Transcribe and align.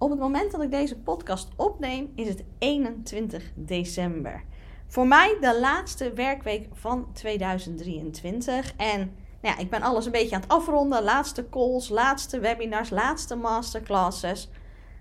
Op 0.00 0.10
het 0.10 0.18
moment 0.18 0.50
dat 0.50 0.62
ik 0.62 0.70
deze 0.70 0.98
podcast 0.98 1.48
opneem, 1.56 2.12
is 2.14 2.28
het 2.28 2.44
21 2.58 3.52
december. 3.54 4.44
Voor 4.86 5.06
mij 5.06 5.36
de 5.40 5.58
laatste 5.60 6.12
werkweek 6.12 6.68
van 6.72 7.12
2023. 7.12 8.74
En 8.76 8.98
nou 9.42 9.54
ja, 9.54 9.58
ik 9.58 9.70
ben 9.70 9.82
alles 9.82 10.04
een 10.04 10.12
beetje 10.12 10.34
aan 10.34 10.40
het 10.40 10.50
afronden. 10.50 11.02
Laatste 11.02 11.48
calls, 11.48 11.88
laatste 11.88 12.38
webinars, 12.38 12.90
laatste 12.90 13.36
masterclasses. 13.36 14.48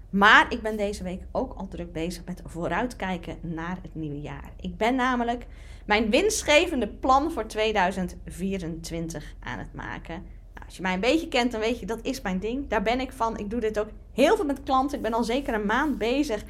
Maar 0.10 0.52
ik 0.54 0.62
ben 0.62 0.78
deze 0.78 1.04
week 1.04 1.22
ook 1.32 1.54
al 1.54 1.68
druk 1.68 1.94
bezig 1.94 2.26
met 2.26 2.42
vooruitkijken 2.46 3.38
naar 3.42 3.78
het 3.82 3.96
nieuwe 3.96 4.22
jaar. 4.22 4.52
Ik 4.62 4.78
ben 4.78 4.96
namelijk 4.96 5.46
mijn 5.86 6.10
winstgevende 6.10 6.88
plan 6.88 7.32
voor 7.32 7.46
2024 7.46 9.36
aan 9.40 9.60
het 9.60 9.74
maken. 9.74 10.39
Als 10.70 10.78
je 10.78 10.84
mij 10.84 10.94
een 10.94 11.00
beetje 11.00 11.28
kent, 11.28 11.52
dan 11.52 11.62
weet 11.62 11.80
je 11.80 11.86
dat 11.86 12.00
is 12.02 12.22
mijn 12.22 12.40
ding. 12.40 12.68
Daar 12.68 12.82
ben 12.82 13.00
ik 13.00 13.12
van. 13.12 13.38
Ik 13.38 13.50
doe 13.50 13.60
dit 13.60 13.80
ook 13.80 13.88
heel 14.12 14.36
veel 14.36 14.46
met 14.46 14.64
klanten. 14.64 14.98
Ik 14.98 15.04
ben 15.04 15.14
al 15.14 15.24
zeker 15.24 15.54
een 15.54 15.66
maand 15.66 15.98
bezig 15.98 16.43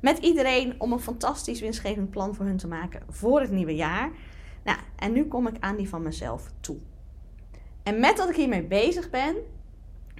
met 0.00 0.18
iedereen 0.18 0.74
om 0.78 0.92
een 0.92 1.00
fantastisch 1.00 1.60
winstgevend 1.60 2.10
plan 2.10 2.34
voor 2.34 2.44
hun 2.44 2.56
te 2.56 2.66
maken 2.66 3.02
voor 3.08 3.40
het 3.40 3.50
nieuwe 3.50 3.74
jaar. 3.74 4.10
Nou, 4.64 4.78
en 4.96 5.12
nu 5.12 5.26
kom 5.26 5.46
ik 5.46 5.56
aan 5.60 5.76
die 5.76 5.88
van 5.88 6.02
mezelf 6.02 6.50
toe. 6.60 6.76
En 7.82 8.00
met 8.00 8.16
dat 8.16 8.28
ik 8.28 8.36
hiermee 8.36 8.62
bezig 8.62 9.10
ben 9.10 9.36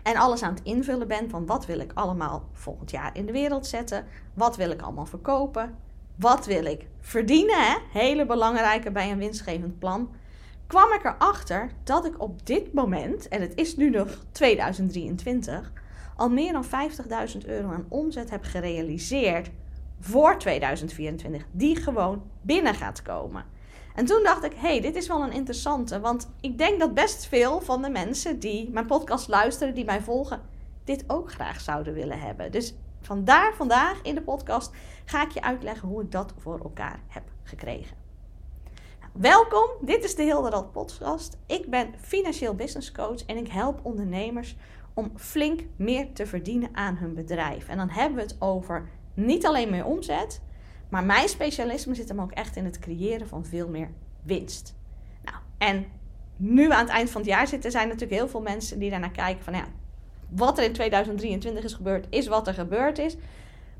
en 0.03 0.17
alles 0.17 0.43
aan 0.43 0.55
het 0.55 0.65
invullen 0.65 1.09
ben 1.09 1.31
van 1.31 1.47
wat 1.47 1.67
wil 1.67 1.79
ik 1.79 1.93
allemaal 1.95 2.49
volgend 2.53 2.91
jaar 2.91 3.17
in 3.17 3.27
de 3.27 3.33
wereld 3.33 3.67
zetten, 3.67 4.07
wat 4.35 4.57
wil 4.57 4.71
ik 4.71 4.83
allemaal 4.83 5.07
verkopen, 5.07 5.79
wat 6.17 6.47
wil 6.47 6.65
ik 6.65 6.87
verdienen, 7.01 7.59
hè? 7.59 7.77
hele 7.99 8.27
belangrijke 8.27 8.91
bij 8.91 9.11
een 9.11 9.19
winstgevend 9.19 9.79
plan, 9.79 10.11
kwam 10.75 10.93
ik 10.93 11.05
erachter 11.05 11.71
dat 11.85 12.05
ik 12.05 12.23
op 12.23 12.47
dit 12.47 12.73
moment, 12.73 13.29
en 13.29 13.41
het 13.41 13.53
is 13.55 13.77
nu 13.77 13.91
nog 13.91 14.09
2023, 14.33 15.73
al 16.17 16.31
meer 16.31 16.53
dan 16.53 16.65
50.000 16.65 17.47
euro 17.47 17.73
aan 17.73 17.87
omzet 17.89 18.31
heb 18.31 18.45
gerealiseerd 18.45 19.51
voor 20.01 20.39
2024, 20.39 21.47
die 21.51 21.77
gewoon 21.77 22.23
binnen 22.43 22.75
gaat 22.75 23.03
komen. 23.03 23.45
En 23.95 24.05
toen 24.05 24.23
dacht 24.23 24.45
ik, 24.45 24.53
hey, 24.57 24.81
dit 24.81 24.97
is 24.97 25.09
wel 25.09 25.23
een 25.23 25.33
interessante, 25.33 26.01
want 26.01 26.31
ik 26.41 26.59
denk 26.59 26.81
dat 26.81 26.95
best 26.95 27.27
veel 27.27 27.61
van 27.61 27.83
de 27.83 27.91
mensen 27.91 28.39
die 28.39 28.71
mijn 28.71 28.87
podcast 28.87 29.29
luisteren, 29.29 29.75
die 29.75 29.85
mij 29.85 30.01
volgen, 30.01 30.41
dit 30.85 31.05
ook 31.07 31.33
graag 31.33 31.61
zouden 31.61 31.95
willen 31.95 32.21
hebben. 32.21 32.53
Dus 32.53 32.75
vandaar 33.01 33.55
vandaag 33.55 34.03
in 34.03 34.15
de 34.15 34.23
podcast 34.23 34.73
ga 35.05 35.23
ik 35.23 35.31
je 35.31 35.43
uitleggen 35.43 35.89
hoe 35.89 36.03
ik 36.03 36.13
dat 36.13 36.35
voor 36.39 36.59
elkaar 36.59 37.01
heb 37.09 37.25
gekregen. 37.43 38.04
Welkom, 39.21 39.69
dit 39.81 40.05
is 40.05 40.15
de 40.15 40.23
Hilderad 40.23 40.73
podcast. 40.73 41.37
Ik 41.47 41.71
ben 41.71 41.95
financieel 42.01 42.55
business 42.55 42.93
coach 42.93 43.25
en 43.27 43.37
ik 43.37 43.49
help 43.49 43.81
ondernemers 43.83 44.57
om 44.95 45.13
flink 45.17 45.61
meer 45.77 46.13
te 46.13 46.27
verdienen 46.27 46.69
aan 46.73 46.97
hun 46.97 47.15
bedrijf. 47.15 47.69
En 47.69 47.77
dan 47.77 47.89
hebben 47.89 48.17
we 48.17 48.23
het 48.23 48.37
over 48.39 48.89
niet 49.15 49.47
alleen 49.47 49.71
meer 49.71 49.85
omzet, 49.85 50.41
maar 50.89 51.05
mijn 51.05 51.29
specialisme 51.29 51.95
zit 51.95 52.09
hem 52.09 52.21
ook 52.21 52.33
echt 52.33 52.57
in 52.57 52.65
het 52.65 52.79
creëren 52.79 53.29
van 53.29 53.45
veel 53.45 53.69
meer 53.69 53.91
winst. 54.23 54.77
Nou, 55.25 55.37
en 55.59 55.87
nu 56.37 56.71
aan 56.71 56.85
het 56.85 56.95
eind 56.95 57.11
van 57.11 57.21
het 57.21 57.31
jaar 57.31 57.47
zitten, 57.47 57.71
zijn 57.71 57.89
natuurlijk 57.89 58.21
heel 58.21 58.29
veel 58.29 58.43
mensen 58.43 58.79
die 58.79 58.91
daarnaar 58.91 59.11
kijken 59.11 59.45
van 59.45 59.55
ja, 59.55 59.67
wat 60.29 60.59
er 60.59 60.65
in 60.65 60.73
2023 60.73 61.65
is 61.65 61.75
gebeurd, 61.75 62.07
is 62.11 62.27
wat 62.27 62.47
er 62.47 62.55
gebeurd 62.55 62.99
is. 62.99 63.17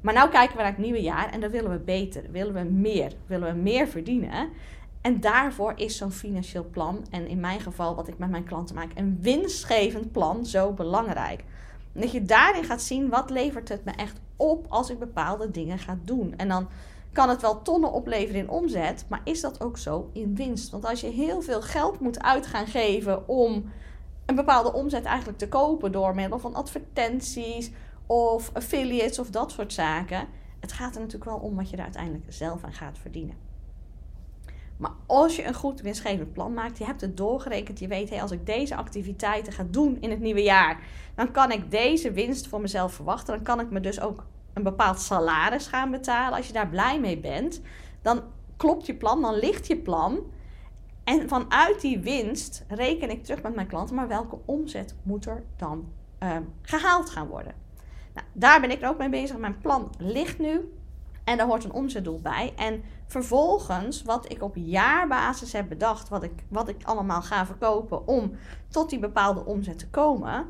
Maar 0.01 0.15
nu 0.15 0.31
kijken 0.31 0.57
we 0.57 0.63
naar 0.63 0.73
het 0.73 0.79
nieuwe 0.79 1.03
jaar 1.03 1.31
en 1.31 1.41
dan 1.41 1.51
willen 1.51 1.71
we 1.71 1.79
beter, 1.79 2.25
willen 2.31 2.55
we 2.55 2.63
meer, 2.63 3.13
willen 3.27 3.55
we 3.55 3.61
meer 3.61 3.89
verdienen. 3.89 4.49
En 5.05 5.21
daarvoor 5.21 5.73
is 5.77 5.97
zo'n 5.97 6.13
financieel 6.13 6.67
plan, 6.71 7.07
en 7.11 7.29
in 7.29 7.41
mijn 7.41 7.61
geval 7.61 7.95
wat 7.95 8.09
ik 8.09 8.19
met 8.19 8.31
mijn 8.31 8.45
klanten 8.45 8.75
maak, 8.75 8.91
een 8.95 9.19
winstgevend 9.21 10.13
plan 10.13 10.47
zo 10.47 10.73
belangrijk. 10.73 11.45
Dat 11.93 12.11
je 12.11 12.23
daarin 12.23 12.65
gaat 12.65 12.83
zien 12.83 13.09
wat 13.09 13.31
levert 13.31 13.69
het 13.69 13.85
me 13.85 13.91
echt 13.91 14.21
op 14.37 14.67
als 14.69 14.91
ik 14.91 14.99
bepaalde 14.99 15.51
dingen 15.51 15.79
ga 15.79 15.99
doen. 16.05 16.37
En 16.37 16.49
dan 16.49 16.69
kan 17.13 17.29
het 17.29 17.41
wel 17.41 17.63
tonnen 17.63 17.93
opleveren 17.93 18.41
in 18.41 18.49
omzet, 18.49 19.05
maar 19.09 19.21
is 19.25 19.41
dat 19.41 19.65
ook 19.65 19.79
zo 19.79 20.11
in 20.13 20.35
winst? 20.35 20.71
Want 20.71 20.85
als 20.85 21.01
je 21.01 21.09
heel 21.09 21.43
veel 21.43 21.63
geld 21.63 22.01
moet 22.01 22.23
uit 22.23 22.47
gaan 22.47 22.67
geven 22.67 23.29
om 23.29 23.73
een 24.27 24.35
bepaalde 24.35 24.73
omzet 24.73 25.05
eigenlijk 25.05 25.39
te 25.39 25.49
kopen 25.49 25.93
door 25.93 26.15
middel 26.15 26.39
van 26.39 26.55
advertenties 26.55 27.71
of 28.07 28.51
affiliates 28.53 29.19
of 29.19 29.31
dat 29.31 29.51
soort 29.51 29.73
zaken, 29.73 30.27
het 30.61 30.73
gaat 30.73 30.95
er 30.95 31.01
natuurlijk 31.01 31.31
wel 31.31 31.39
om 31.39 31.57
wat 31.57 31.71
je 31.71 31.77
er 31.77 31.83
uiteindelijk 31.83 32.25
zelf 32.29 32.65
aan 32.65 32.73
gaat 32.73 32.99
verdienen. 32.99 33.44
Maar 34.77 34.91
als 35.07 35.37
je 35.37 35.45
een 35.45 35.55
goed 35.55 35.81
winstgevend 35.81 36.33
plan 36.33 36.55
maakt, 36.55 36.79
je 36.79 36.85
hebt 36.85 37.01
het 37.01 37.17
doorgerekend, 37.17 37.79
je 37.79 37.89
weet, 37.89 38.11
hey, 38.11 38.23
als 38.23 38.31
ik 38.31 38.47
deze 38.47 38.77
activiteiten 38.77 39.53
ga 39.53 39.67
doen 39.71 39.97
in 40.01 40.11
het 40.11 40.21
nieuwe 40.21 40.43
jaar, 40.43 40.79
dan 41.15 41.31
kan 41.31 41.51
ik 41.51 41.71
deze 41.71 42.13
winst 42.13 42.47
voor 42.47 42.61
mezelf 42.61 42.93
verwachten. 42.95 43.35
Dan 43.35 43.45
kan 43.45 43.61
ik 43.61 43.71
me 43.71 43.81
dus 43.81 44.01
ook 44.01 44.25
een 44.53 44.63
bepaald 44.63 45.01
salaris 45.01 45.67
gaan 45.67 45.91
betalen. 45.91 46.37
Als 46.37 46.47
je 46.47 46.53
daar 46.53 46.69
blij 46.69 47.01
mee 47.01 47.19
bent, 47.19 47.61
dan 48.03 48.23
klopt 48.57 48.87
je 48.87 48.95
plan, 48.95 49.23
dan 49.23 49.35
ligt 49.35 49.67
je 49.67 49.77
plan. 49.77 50.19
En 51.05 51.29
vanuit 51.29 51.81
die 51.81 51.99
winst 51.99 52.65
reken 52.69 53.11
ik 53.11 53.25
terug 53.25 53.43
met 53.43 53.55
mijn 53.55 53.67
klanten, 53.67 53.95
maar 53.95 54.09
welke 54.09 54.39
omzet 54.45 54.95
moet 55.03 55.27
er 55.27 55.43
dan 55.57 55.89
uh, 56.23 56.37
gehaald 56.63 57.11
gaan 57.11 57.27
worden? 57.27 57.55
Nou, 58.15 58.27
daar 58.33 58.61
ben 58.61 58.71
ik 58.71 58.85
ook 58.85 58.99
mee 58.99 59.09
bezig. 59.09 59.37
Mijn 59.37 59.61
plan 59.61 59.91
ligt 59.99 60.39
nu 60.39 60.73
en 61.25 61.37
daar 61.37 61.47
hoort 61.47 61.65
een 61.65 61.73
omzetdoel 61.73 62.21
bij. 62.21 62.53
En 62.57 62.83
vervolgens, 63.07 64.03
wat 64.03 64.33
ik 64.33 64.43
op 64.43 64.55
jaarbasis 64.57 65.53
heb 65.53 65.69
bedacht, 65.69 66.09
wat 66.09 66.23
ik, 66.23 66.45
wat 66.49 66.69
ik 66.69 66.85
allemaal 66.85 67.23
ga 67.23 67.47
verkopen 67.47 68.07
om 68.07 68.33
tot 68.69 68.91
die 68.91 68.99
bepaalde 68.99 69.45
omzet 69.45 69.79
te 69.79 69.89
komen, 69.89 70.47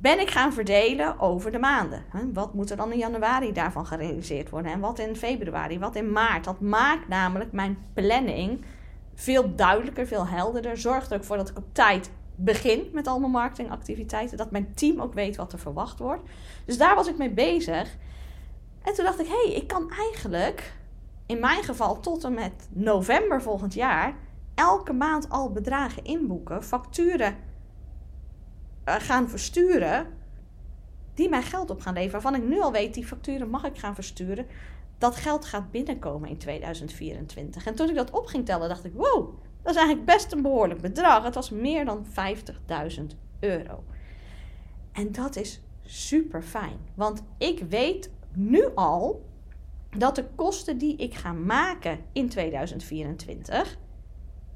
ben 0.00 0.20
ik 0.20 0.30
gaan 0.30 0.52
verdelen 0.52 1.18
over 1.18 1.52
de 1.52 1.58
maanden. 1.58 2.04
Wat 2.32 2.54
moet 2.54 2.70
er 2.70 2.76
dan 2.76 2.92
in 2.92 2.98
januari 2.98 3.52
daarvan 3.52 3.86
gerealiseerd 3.86 4.50
worden? 4.50 4.72
En 4.72 4.80
wat 4.80 4.98
in 4.98 5.16
februari, 5.16 5.78
wat 5.78 5.96
in 5.96 6.12
maart? 6.12 6.44
Dat 6.44 6.60
maakt 6.60 7.08
namelijk 7.08 7.52
mijn 7.52 7.78
planning 7.94 8.64
veel 9.14 9.54
duidelijker, 9.54 10.06
veel 10.06 10.26
helderder. 10.26 10.76
Zorgt 10.76 11.10
er 11.10 11.16
ook 11.16 11.24
voor 11.24 11.36
dat 11.36 11.48
ik 11.48 11.56
op 11.56 11.64
tijd 11.72 12.10
begin 12.34 12.88
met 12.92 13.06
al 13.06 13.18
mijn 13.18 13.32
marketingactiviteiten. 13.32 14.36
Dat 14.36 14.50
mijn 14.50 14.74
team 14.74 15.00
ook 15.00 15.14
weet 15.14 15.36
wat 15.36 15.52
er 15.52 15.58
verwacht 15.58 15.98
wordt. 15.98 16.22
Dus 16.64 16.78
daar 16.78 16.94
was 16.94 17.08
ik 17.08 17.18
mee 17.18 17.30
bezig. 17.30 17.96
En 18.82 18.94
toen 18.94 19.04
dacht 19.04 19.20
ik, 19.20 19.26
hé, 19.26 19.42
hey, 19.44 19.52
ik 19.54 19.66
kan 19.66 19.90
eigenlijk 19.90 20.72
in 21.30 21.40
mijn 21.40 21.62
geval 21.62 22.00
tot 22.00 22.24
en 22.24 22.34
met 22.34 22.68
november 22.70 23.42
volgend 23.42 23.74
jaar 23.74 24.14
elke 24.54 24.92
maand 24.92 25.28
al 25.28 25.52
bedragen 25.52 26.04
inboeken, 26.04 26.64
facturen 26.64 27.36
uh, 28.84 28.94
gaan 28.98 29.28
versturen, 29.28 30.06
die 31.14 31.28
mij 31.28 31.42
geld 31.42 31.70
op 31.70 31.80
gaan 31.80 31.94
leveren. 31.94 32.22
Waarvan 32.22 32.42
ik 32.42 32.48
nu 32.48 32.60
al 32.60 32.72
weet, 32.72 32.94
die 32.94 33.06
facturen 33.06 33.50
mag 33.50 33.64
ik 33.64 33.78
gaan 33.78 33.94
versturen. 33.94 34.46
Dat 34.98 35.16
geld 35.16 35.44
gaat 35.44 35.70
binnenkomen 35.70 36.28
in 36.28 36.38
2024. 36.38 37.66
En 37.66 37.74
toen 37.74 37.88
ik 37.88 37.94
dat 37.94 38.10
op 38.10 38.26
ging 38.26 38.46
tellen, 38.46 38.68
dacht 38.68 38.84
ik, 38.84 38.92
wow, 38.94 39.34
dat 39.62 39.72
is 39.72 39.78
eigenlijk 39.78 40.06
best 40.06 40.32
een 40.32 40.42
behoorlijk 40.42 40.80
bedrag. 40.80 41.24
Het 41.24 41.34
was 41.34 41.50
meer 41.50 41.84
dan 41.84 42.06
50.000 42.06 43.02
euro. 43.40 43.84
En 44.92 45.12
dat 45.12 45.36
is 45.36 45.60
super 45.82 46.42
fijn. 46.42 46.78
Want 46.94 47.22
ik 47.38 47.60
weet 47.68 48.10
nu 48.34 48.64
al 48.74 49.28
dat 49.96 50.14
de 50.14 50.24
kosten 50.34 50.78
die 50.78 50.96
ik 50.96 51.14
ga 51.14 51.32
maken 51.32 51.98
in 52.12 52.28
2024 52.28 53.78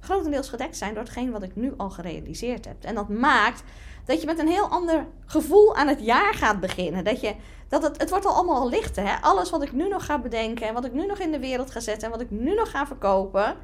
grotendeels 0.04 0.48
gedekt 0.48 0.76
zijn 0.76 0.94
door 0.94 1.02
hetgeen 1.02 1.30
wat 1.30 1.42
ik 1.42 1.56
nu 1.56 1.72
al 1.76 1.90
gerealiseerd 1.90 2.64
heb. 2.64 2.84
En 2.84 2.94
dat 2.94 3.08
maakt 3.08 3.62
dat 4.04 4.20
je 4.20 4.26
met 4.26 4.38
een 4.38 4.48
heel 4.48 4.68
ander 4.68 5.06
gevoel 5.26 5.76
aan 5.76 5.88
het 5.88 6.00
jaar 6.00 6.34
gaat 6.34 6.60
beginnen. 6.60 7.04
Dat, 7.04 7.20
je, 7.20 7.34
dat 7.68 7.82
het, 7.82 8.00
het 8.00 8.10
wordt 8.10 8.26
al 8.26 8.34
allemaal 8.34 8.60
al 8.60 8.68
lichter. 8.68 9.08
Hè? 9.08 9.16
Alles 9.20 9.50
wat 9.50 9.62
ik 9.62 9.72
nu 9.72 9.88
nog 9.88 10.04
ga 10.04 10.18
bedenken 10.18 10.66
en 10.68 10.74
wat 10.74 10.84
ik 10.84 10.92
nu 10.92 11.06
nog 11.06 11.18
in 11.18 11.32
de 11.32 11.38
wereld 11.38 11.70
ga 11.70 11.80
zetten 11.80 12.04
en 12.04 12.10
wat 12.10 12.20
ik 12.20 12.30
nu 12.30 12.54
nog 12.54 12.70
ga 12.70 12.86
verkopen, 12.86 13.56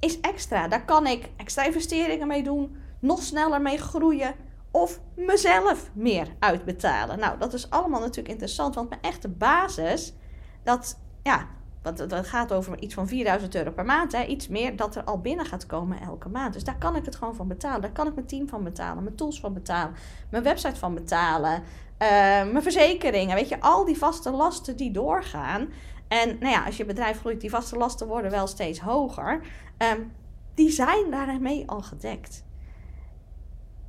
is 0.00 0.20
extra. 0.20 0.68
Daar 0.68 0.84
kan 0.84 1.06
ik 1.06 1.30
extra 1.36 1.64
investeringen 1.64 2.26
mee 2.26 2.42
doen, 2.42 2.76
nog 2.98 3.22
sneller 3.22 3.62
mee 3.62 3.78
groeien 3.78 4.34
of 4.70 5.00
mezelf 5.14 5.90
meer 5.92 6.26
uitbetalen. 6.38 7.18
Nou, 7.18 7.38
dat 7.38 7.52
is 7.52 7.70
allemaal 7.70 8.00
natuurlijk 8.00 8.28
interessant, 8.28 8.74
want 8.74 8.88
mijn 8.88 9.02
echte 9.02 9.28
basis, 9.28 10.14
dat 10.62 10.98
ja, 11.22 11.46
want 11.82 11.98
het 11.98 12.26
gaat 12.26 12.52
over 12.52 12.80
iets 12.80 12.94
van 12.94 13.08
4000 13.08 13.54
euro 13.54 13.70
per 13.70 13.84
maand. 13.84 14.12
Hè? 14.12 14.24
Iets 14.24 14.48
meer 14.48 14.76
dat 14.76 14.96
er 14.96 15.04
al 15.04 15.20
binnen 15.20 15.46
gaat 15.46 15.66
komen 15.66 16.00
elke 16.00 16.28
maand. 16.28 16.52
Dus 16.52 16.64
daar 16.64 16.78
kan 16.78 16.96
ik 16.96 17.04
het 17.04 17.16
gewoon 17.16 17.34
van 17.34 17.48
betalen. 17.48 17.80
Daar 17.80 17.92
kan 17.92 18.06
ik 18.06 18.14
mijn 18.14 18.26
team 18.26 18.48
van 18.48 18.64
betalen. 18.64 19.02
Mijn 19.02 19.16
tools 19.16 19.40
van 19.40 19.52
betalen. 19.52 19.94
Mijn 20.30 20.42
website 20.42 20.76
van 20.76 20.94
betalen. 20.94 21.52
Uh, 21.52 22.08
mijn 22.52 22.62
verzekeringen. 22.62 23.34
Weet 23.34 23.48
je, 23.48 23.60
al 23.60 23.84
die 23.84 23.98
vaste 23.98 24.30
lasten 24.30 24.76
die 24.76 24.90
doorgaan. 24.90 25.68
En 26.08 26.36
nou 26.40 26.52
ja, 26.52 26.64
als 26.64 26.76
je 26.76 26.84
bedrijf 26.84 27.18
groeit, 27.18 27.40
die 27.40 27.50
vaste 27.50 27.76
lasten 27.76 28.06
worden 28.06 28.30
wel 28.30 28.46
steeds 28.46 28.80
hoger. 28.80 29.40
Um, 29.78 30.12
die 30.54 30.70
zijn 30.70 31.10
daarmee 31.10 31.68
al 31.68 31.82
gedekt. 31.82 32.44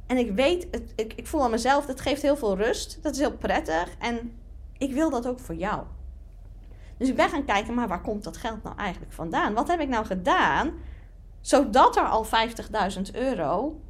En 0.08 0.18
ik 0.18 0.32
weet, 0.32 0.68
het, 0.72 0.94
ik, 0.96 1.14
ik 1.14 1.28
voel 1.28 1.44
aan 1.44 1.52
mezelf, 1.52 1.86
dat 1.86 2.02
geeft 2.02 2.22
heel 2.22 2.38
veel 2.38 2.58
rust. 2.58 3.04
Dat 3.04 3.14
is 3.14 3.20
heel 3.20 3.38
prettig. 3.38 3.96
En 4.00 4.40
ik 4.78 4.94
wil 4.94 5.10
dat 5.10 5.28
ook 5.28 5.40
voor 5.40 5.56
jou. 5.56 5.84
Dus 6.98 7.10
ik 7.10 7.16
ben 7.16 7.30
gaan 7.30 7.46
kijken, 7.46 7.74
maar 7.74 7.88
waar 7.88 8.02
komt 8.02 8.24
dat 8.24 8.38
geld 8.38 8.64
nou 8.64 8.78
eigenlijk 8.78 9.14
vandaan? 9.14 9.54
Wat 9.54 9.68
heb 9.68 9.80
ik 9.80 9.90
nou 9.90 10.06
gedaan 10.06 10.72
zodat 11.42 11.96
er 11.96 12.08
al 12.08 12.26
50.000 12.26 13.02
euro 13.14 13.82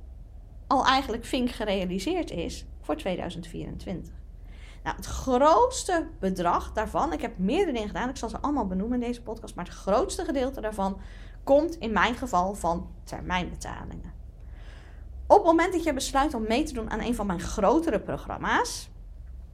al 0.67 0.85
eigenlijk 0.85 1.25
vink 1.25 1.50
gerealiseerd 1.50 2.31
is 2.31 2.65
voor 2.81 2.95
2024? 2.95 4.13
Nou, 4.83 4.95
het 4.95 5.05
grootste 5.05 6.07
bedrag 6.19 6.71
daarvan, 6.73 7.13
ik 7.13 7.21
heb 7.21 7.38
meerdere 7.38 7.71
dingen 7.71 7.88
gedaan, 7.88 8.09
ik 8.09 8.17
zal 8.17 8.29
ze 8.29 8.39
allemaal 8.39 8.67
benoemen 8.67 9.01
in 9.01 9.07
deze 9.07 9.21
podcast, 9.21 9.55
maar 9.55 9.65
het 9.65 9.73
grootste 9.73 10.25
gedeelte 10.25 10.61
daarvan 10.61 11.00
komt 11.44 11.75
in 11.75 11.91
mijn 11.91 12.15
geval 12.15 12.55
van 12.55 12.89
termijnbetalingen. 13.03 14.13
Op 15.27 15.38
het 15.38 15.45
moment 15.45 15.73
dat 15.73 15.83
je 15.83 15.94
besluit 15.94 16.33
om 16.33 16.47
mee 16.47 16.63
te 16.63 16.73
doen 16.73 16.91
aan 16.91 17.00
een 17.00 17.15
van 17.15 17.25
mijn 17.25 17.39
grotere 17.39 18.00
programma's, 18.00 18.89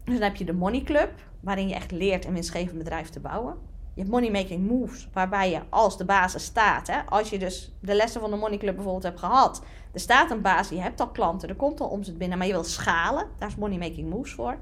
dus 0.03 0.13
dan 0.13 0.23
heb 0.23 0.35
je 0.35 0.45
de 0.45 0.53
Money 0.53 0.81
Club, 0.81 1.11
waarin 1.39 1.67
je 1.67 1.75
echt 1.75 1.91
leert 1.91 2.25
een 2.25 2.33
winstgevend 2.33 2.77
bedrijf 2.77 3.09
te 3.09 3.19
bouwen. 3.19 3.55
Je 3.93 4.05
hebt 4.05 4.11
Money 4.11 4.31
Making 4.31 4.67
Moves, 4.67 5.07
waarbij 5.13 5.51
je 5.51 5.59
als 5.69 5.97
de 5.97 6.05
basis 6.05 6.43
staat. 6.43 6.87
Hè, 6.87 6.99
als 7.05 7.29
je 7.29 7.39
dus 7.39 7.71
de 7.79 7.93
lessen 7.93 8.21
van 8.21 8.29
de 8.29 8.35
Money 8.35 8.57
Club 8.57 8.75
bijvoorbeeld 8.75 9.03
hebt 9.03 9.19
gehad. 9.19 9.63
Er 9.93 9.99
staat 9.99 10.31
een 10.31 10.41
basis, 10.41 10.77
je 10.77 10.83
hebt 10.83 10.99
al 10.99 11.09
klanten, 11.09 11.49
er 11.49 11.55
komt 11.55 11.81
al 11.81 11.87
omzet 11.87 12.17
binnen, 12.17 12.37
maar 12.37 12.47
je 12.47 12.53
wil 12.53 12.63
schalen. 12.63 13.27
Daar 13.37 13.49
is 13.49 13.55
Money 13.55 13.77
Making 13.77 14.09
Moves 14.09 14.33
voor. 14.33 14.57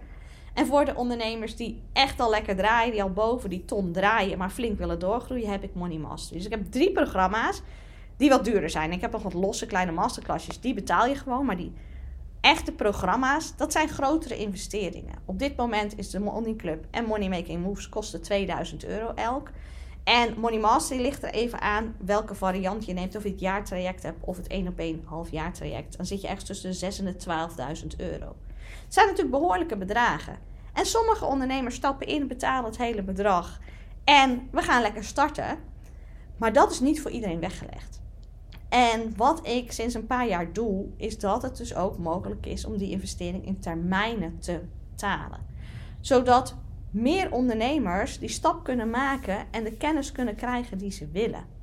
En 0.54 0.66
voor 0.66 0.86
de 0.86 0.96
ondernemers 0.96 1.56
die 1.56 1.82
echt 1.94 2.20
al 2.20 2.30
lekker 2.30 2.56
draaien, 2.56 2.92
die 2.92 3.04
al 3.04 3.12
boven 3.12 3.50
die 3.50 3.66
ton 3.66 3.92
draaien, 3.92 4.38
maar 4.38 4.50
flink 4.50 4.78
willen 4.78 5.00
doorgroeien, 5.00 5.52
heb 5.52 5.64
ik 5.64 5.74
Money 5.74 5.98
Master. 5.98 6.36
Dus 6.36 6.46
ik 6.46 6.52
heb 6.52 6.72
drie 6.72 6.92
programma's 6.92 7.62
die 8.18 8.30
wat 8.30 8.46
duurder 8.46 8.70
zijn. 8.70 8.92
Ik 8.92 9.02
heb 9.02 9.12
nog 9.12 9.24
wat 9.24 9.34
losse 9.34 9.66
kleine 9.66 9.92
masterclassjes, 9.92 10.60
die 10.62 10.74
betaal 10.74 11.06
je 11.06 11.16
gewoon, 11.16 11.46
maar 11.46 11.58
die 11.58 11.74
echte 12.48 12.72
programma's, 12.72 13.56
dat 13.56 13.72
zijn 13.72 13.90
grotere 13.90 14.38
investeringen. 14.38 15.16
Op 15.26 15.40
dit 15.40 15.56
moment 15.56 15.98
is 15.98 16.10
de 16.10 16.20
Money 16.20 16.56
Club 16.56 16.86
en 16.92 17.06
Money 17.06 17.30
Making 17.30 17.64
Moves 17.64 17.90
kosten 17.90 18.22
2000 18.22 18.86
euro 18.86 19.12
elk. 19.16 19.50
En 20.04 20.40
Money 20.40 20.60
Mastery 20.60 21.02
ligt 21.02 21.24
er 21.24 21.30
even 21.30 21.62
aan 21.62 21.96
welke 22.06 22.36
variant 22.36 22.86
je 22.86 22.94
neemt. 22.94 23.16
Of 23.16 23.24
je 23.24 23.30
het 23.30 23.40
jaartraject 23.40 24.04
hebt 24.04 24.18
of 24.22 24.38
het 24.38 24.48
1 24.48 24.68
op 24.68 24.80
1 24.80 25.02
half 25.06 25.32
jaar 25.32 25.54
traject. 25.54 25.98
Dan 25.98 26.06
zit 26.06 26.22
je 26.22 26.28
echt 26.28 26.46
tussen 26.46 26.70
de 26.70 26.76
6 26.76 27.00
en 27.00 27.06
de 27.06 27.16
12.000 27.82 27.88
euro. 27.98 28.36
Het 28.84 28.94
zijn 28.94 29.08
natuurlijk 29.08 29.38
behoorlijke 29.38 29.78
bedragen. 29.78 30.38
En 30.74 30.86
sommige 30.86 31.26
ondernemers 31.26 31.76
stappen 31.76 32.08
in, 32.08 32.28
betalen 32.28 32.66
het 32.66 32.78
hele 32.78 33.04
bedrag. 33.04 33.60
En 34.04 34.48
we 34.52 34.62
gaan 34.62 34.82
lekker 34.82 35.04
starten. 35.04 35.58
Maar 36.38 36.54
dat 36.54 36.72
is 36.72 36.80
niet 36.80 37.02
voor 37.02 37.12
iedereen 37.12 37.40
weggelegd. 37.40 38.02
En 38.70 39.14
wat 39.16 39.48
ik 39.48 39.72
sinds 39.72 39.94
een 39.94 40.08
paar 40.08 40.28
jaar 40.28 40.54
doe, 40.54 40.86
is 40.98 41.20
dat 41.20 41.42
het 41.42 41.58
dus 41.58 41.76
ook 41.76 41.98
mogelijk 41.98 42.46
is 42.46 42.66
om 42.66 42.78
die 42.78 42.92
investering 42.92 43.46
in 43.46 43.60
termijnen 43.60 44.40
te 44.40 44.62
betalen. 44.92 45.40
Zodat 46.02 46.56
meer 46.92 47.32
ondernemers 47.32 48.20
die 48.20 48.30
stap 48.30 48.64
kunnen 48.64 48.90
maken 48.90 49.46
en 49.52 49.64
de 49.64 49.72
kennis 49.72 50.12
kunnen 50.12 50.36
krijgen 50.36 50.78
die 50.78 50.92
ze 50.92 51.08
willen. 51.12 51.56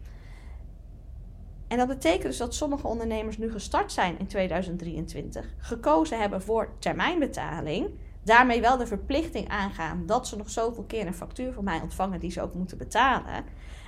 En 1.69 1.79
dat 1.79 1.89
betekent 1.89 2.23
dus 2.23 2.37
dat 2.37 2.55
sommige 2.55 2.87
ondernemers 2.87 3.39
nu 3.39 3.51
gestart 3.51 3.93
zijn 3.93 4.19
in 4.19 4.27
2023, 4.27 5.55
gekozen 5.59 6.21
hebben 6.21 6.43
voor 6.43 6.69
termijnbetaling, 6.79 7.91
daarmee 8.23 8.61
wel 8.61 8.77
de 8.77 8.87
verplichting 8.87 9.49
aangaan 9.49 10.07
dat 10.07 10.29
ze 10.29 10.37
nog 10.37 10.51
zoveel 10.51 10.85
keer 10.85 11.07
een 11.07 11.15
factuur 11.15 11.53
van 11.53 11.65
mij 11.65 11.81
ontvangen 11.81 12.21
die 12.21 12.31
ze 12.31 12.43
ook 12.43 12.55
moeten 12.55 12.79
betalen. 12.79 13.45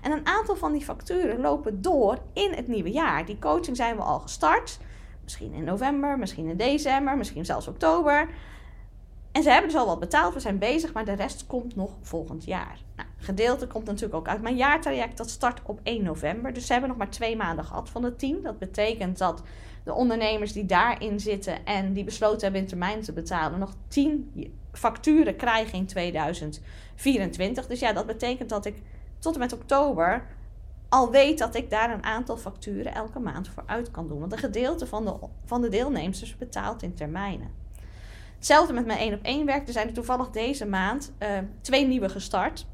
En 0.07 0.13
een 0.13 0.27
aantal 0.27 0.57
van 0.57 0.73
die 0.73 0.85
facturen 0.85 1.41
lopen 1.41 1.83
door 1.83 2.19
in 2.33 2.53
het 2.53 2.69
nieuwe 2.69 2.91
jaar. 2.91 3.27
Die 3.27 3.39
coaching 3.39 3.77
zijn 3.77 3.97
we 3.97 4.03
al 4.03 4.19
gestart. 4.19 4.79
Misschien 5.23 5.53
in 5.53 5.65
november, 5.65 6.19
misschien 6.19 6.49
in 6.49 6.57
december, 6.57 7.17
misschien 7.17 7.45
zelfs 7.45 7.69
oktober. 7.69 8.29
En 9.33 9.43
ze 9.43 9.51
hebben 9.51 9.71
dus 9.71 9.81
al 9.81 9.87
wat 9.87 10.01
betaald, 10.01 10.35
we 10.35 10.41
zijn 10.41 10.59
bezig, 10.59 10.93
maar 10.93 11.05
de 11.05 11.13
rest 11.13 11.47
komt 11.47 11.77
nog 11.77 11.91
volgend 12.03 12.45
jaar. 12.45 12.79
Nou, 12.97 13.09
gedeelte 13.19 13.67
komt 13.67 13.85
natuurlijk 13.85 14.15
ook 14.15 14.29
uit 14.29 14.43
mijn 14.43 14.57
jaartraject, 14.57 15.17
dat 15.17 15.31
start 15.31 15.61
op 15.63 15.81
1 15.83 16.03
november. 16.03 16.53
Dus 16.53 16.67
ze 16.67 16.73
hebben 16.73 16.91
nog 16.91 16.99
maar 16.99 17.11
twee 17.11 17.37
maanden 17.37 17.65
gehad 17.65 17.91
van 17.91 18.03
de 18.03 18.17
team. 18.17 18.43
Dat 18.43 18.59
betekent 18.59 19.19
dat 19.19 19.43
de 19.85 19.95
ondernemers 19.95 20.53
die 20.53 20.67
daarin 20.67 21.21
zitten 21.21 21.65
en 21.65 21.93
die 21.93 22.05
besloten 22.05 22.43
hebben 22.43 22.61
in 22.61 22.67
termijn 22.67 23.01
te 23.01 23.13
betalen, 23.13 23.59
nog 23.59 23.75
10 23.89 24.33
facturen 24.73 25.37
krijgen 25.37 25.79
in 25.79 25.87
2024. 25.87 27.67
Dus 27.67 27.81
ja, 27.81 27.93
dat 27.93 28.07
betekent 28.07 28.49
dat 28.49 28.65
ik 28.65 28.83
tot 29.27 29.35
en 29.35 29.41
met 29.41 29.53
oktober 29.53 30.27
al 30.89 31.11
weet 31.11 31.39
dat 31.39 31.55
ik 31.55 31.71
daar 31.71 31.91
een 31.91 32.05
aantal 32.05 32.37
facturen 32.37 32.95
elke 32.95 33.19
maand 33.19 33.49
voor 33.49 33.63
uit 33.67 33.91
kan 33.91 34.09
doen. 34.09 34.21
Want 34.21 34.33
een 34.33 34.39
gedeelte 34.39 34.87
van 34.87 35.05
de, 35.05 35.15
van 35.45 35.61
de 35.61 35.69
deelnemers 35.69 36.37
betaalt 36.37 36.83
in 36.83 36.95
termijnen. 36.95 37.51
Hetzelfde 38.37 38.73
met 38.73 38.87
mijn 38.87 38.99
één 38.99 39.15
op 39.15 39.23
één 39.23 39.47
werk. 39.47 39.67
Er 39.67 39.73
zijn 39.73 39.87
er 39.87 39.95
toevallig 39.95 40.31
deze 40.31 40.67
maand 40.67 41.13
uh, 41.19 41.29
twee 41.61 41.87
nieuwe 41.87 42.09
gestart. 42.09 42.67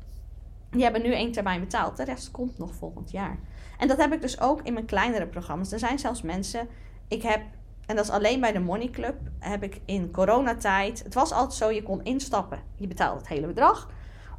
Die 0.71 0.83
hebben 0.83 1.03
nu 1.03 1.13
één 1.13 1.33
termijn 1.33 1.61
betaald. 1.61 1.97
De 1.97 2.05
rest 2.05 2.31
komt 2.31 2.59
nog 2.59 2.75
volgend 2.75 3.11
jaar. 3.11 3.39
En 3.79 3.89
dat 3.89 3.97
heb 3.97 4.13
ik 4.13 4.21
dus 4.21 4.41
ook 4.41 4.63
in 4.63 4.73
mijn 4.73 4.87
kleinere 4.87 5.27
programma's. 5.27 5.73
Er 5.73 5.79
zijn 5.79 5.99
zelfs 5.99 6.23
mensen. 6.23 6.69
Ik 7.09 7.23
heb, 7.23 7.43
en 7.87 7.97
dat 7.97 8.05
is 8.05 8.11
alleen 8.11 8.41
bij 8.41 8.53
de 8.53 8.61
Money 8.61 8.91
Club, 8.91 9.17
heb 9.39 9.63
ik 9.63 9.81
in 9.85 10.11
coronatijd. 10.11 11.03
Het 11.05 11.15
was 11.15 11.33
altijd 11.33 11.55
zo: 11.55 11.71
je 11.71 11.83
kon 11.83 12.03
instappen. 12.03 12.59
Je 12.77 12.87
betaalde 12.87 13.19
het 13.19 13.29
hele 13.29 13.47
bedrag. 13.47 13.89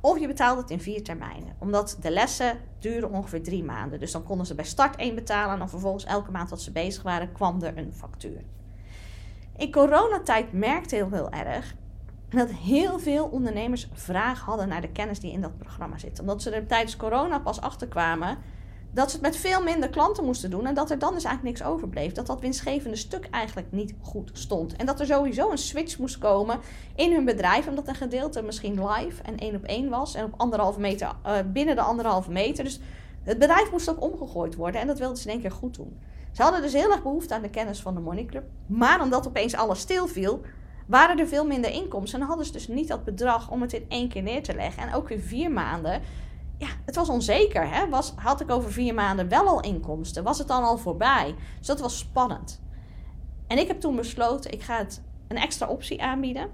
Of 0.06 0.20
je 0.20 0.28
betaalde 0.28 0.62
het 0.62 0.70
in 0.70 0.80
vier 0.80 1.04
termijnen. 1.04 1.56
Omdat 1.60 1.98
de 2.02 2.12
lessen 2.12 2.60
duren 2.80 3.12
ongeveer 3.12 3.44
drie 3.44 3.64
maanden. 3.64 4.00
Dus 4.00 4.12
dan 4.12 4.24
konden 4.24 4.46
ze 4.46 4.56
bij 4.56 4.66
start 4.66 4.96
één 4.96 5.16
betalen. 5.16 5.54
En 5.54 5.60
dan 5.60 5.70
vervolgens 5.70 6.06
elke 6.06 6.32
maand 6.32 6.50
dat 6.50 6.62
ze 6.62 6.72
bezig 6.72 7.04
waren, 7.04 7.32
kwam 7.32 7.62
er 7.62 7.78
een 7.78 7.94
factuur. 7.94 8.44
In 9.58 9.72
coronatijd 9.72 10.54
merkte 10.54 10.96
heel, 10.96 11.10
heel 11.12 11.30
erg 11.30 11.76
dat 12.30 12.50
heel 12.50 13.00
veel 13.00 13.26
ondernemers 13.26 13.90
vraag 13.94 14.42
hadden 14.42 14.68
naar 14.68 14.82
de 14.82 14.92
kennis 14.92 15.20
die 15.20 15.32
in 15.32 15.42
dat 15.42 15.58
programma 15.58 15.98
zit. 15.98 16.20
Omdat 16.20 16.42
ze 16.42 16.50
er 16.50 16.68
tijdens 16.68 16.96
corona 16.96 17.40
pas 17.40 17.62
achterkwamen 17.62 18.38
dat 18.94 19.10
ze 19.10 19.16
het 19.16 19.26
met 19.26 19.36
veel 19.36 19.64
minder 19.64 19.90
klanten 19.90 20.26
moesten 20.26 20.50
doen 20.50 20.66
en 20.66 20.74
dat 20.74 20.92
er 20.92 21.00
dan 21.00 21.14
dus 21.14 21.24
eigenlijk 21.24 21.58
niks 21.58 21.72
overbleef. 21.72 22.12
Dat 22.12 22.28
dat 22.28 22.40
winstgevende 22.40 22.98
stuk 22.98 23.28
eigenlijk 23.32 23.68
niet 23.72 23.94
goed 24.02 24.30
stond. 24.34 24.76
En 24.76 24.86
dat 24.86 25.00
er 25.00 25.06
sowieso 25.06 25.52
een 25.52 25.58
switch 25.58 25.98
moest 25.98 26.18
komen 26.18 26.60
in 26.96 27.14
hun 27.14 27.26
bedrijf, 27.26 27.68
omdat 27.68 27.88
een 27.88 27.96
gedeelte 27.96 28.42
misschien 28.42 28.88
live 28.88 29.24
en 29.24 29.38
één 29.38 29.56
op 29.56 29.64
één 29.64 29.90
was 29.90 30.16
en 30.16 30.26
op 30.26 30.34
anderhalve 30.38 30.80
meter, 30.80 31.12
uh, 31.26 31.34
binnen 31.54 31.76
de 31.76 31.82
anderhalve 31.82 32.32
meter. 32.32 32.64
Dus 32.64 32.80
het 33.24 33.40
bedrijf 33.40 33.72
moest 33.72 33.90
ook 33.90 34.02
omgegooid 34.02 34.56
worden 34.56 34.82
en 34.82 34.88
dat 34.88 35.00
wilden 35.00 35.18
ze 35.18 35.24
in 35.24 35.32
één 35.32 35.42
keer 35.42 35.52
goed 35.52 35.76
doen. 35.76 36.00
Ze 36.32 36.42
hadden 36.42 36.62
dus 36.62 36.74
heel 36.74 36.92
erg 36.92 37.04
behoefte 37.04 37.34
aan 37.34 37.42
de 37.42 37.50
kennis 37.50 37.82
van 37.82 37.94
de 37.94 38.00
Money 38.00 38.26
Club. 38.26 38.44
Maar 38.66 39.02
omdat 39.02 39.28
opeens 39.28 39.56
alles 39.56 39.80
stilviel, 39.80 40.42
waren 40.88 41.20
er 41.20 41.28
veel 41.28 41.46
minder 41.46 41.72
inkomsten. 41.72 42.22
En 42.22 42.28
hadden 42.28 42.46
ze 42.46 42.52
dus 42.52 42.68
niet 42.68 42.88
dat 42.88 43.04
bedrag 43.04 43.52
om 43.52 43.62
het 43.62 43.74
in 43.74 43.86
één 43.88 44.10
keer 44.10 44.22
neer 44.22 44.44
te 44.44 44.56
leggen. 44.56 44.84
En 44.84 44.94
ook 44.94 45.10
in 45.10 45.20
vier 45.20 45.52
maanden. 45.52 46.02
Ja, 46.64 46.70
het 46.86 46.96
was 46.96 47.10
onzeker. 47.10 47.70
Hè? 47.70 47.90
Was, 47.90 48.14
had 48.16 48.42
ik 48.42 48.52
over 48.52 48.72
vier 48.72 48.94
maanden 48.94 49.30
wel 49.30 49.48
al 49.48 49.62
inkomsten? 49.62 50.24
Was 50.24 50.38
het 50.38 50.48
dan 50.48 50.64
al 50.64 50.78
voorbij? 50.78 51.36
Dus 51.58 51.68
dat 51.68 51.80
was 51.80 51.98
spannend. 51.98 52.62
En 53.48 53.58
ik 53.58 53.68
heb 53.68 53.80
toen 53.80 53.96
besloten, 53.96 54.52
ik 54.52 54.62
ga 54.62 54.78
het 54.78 55.02
een 55.28 55.38
extra 55.38 55.68
optie 55.68 56.04
aanbieden. 56.04 56.50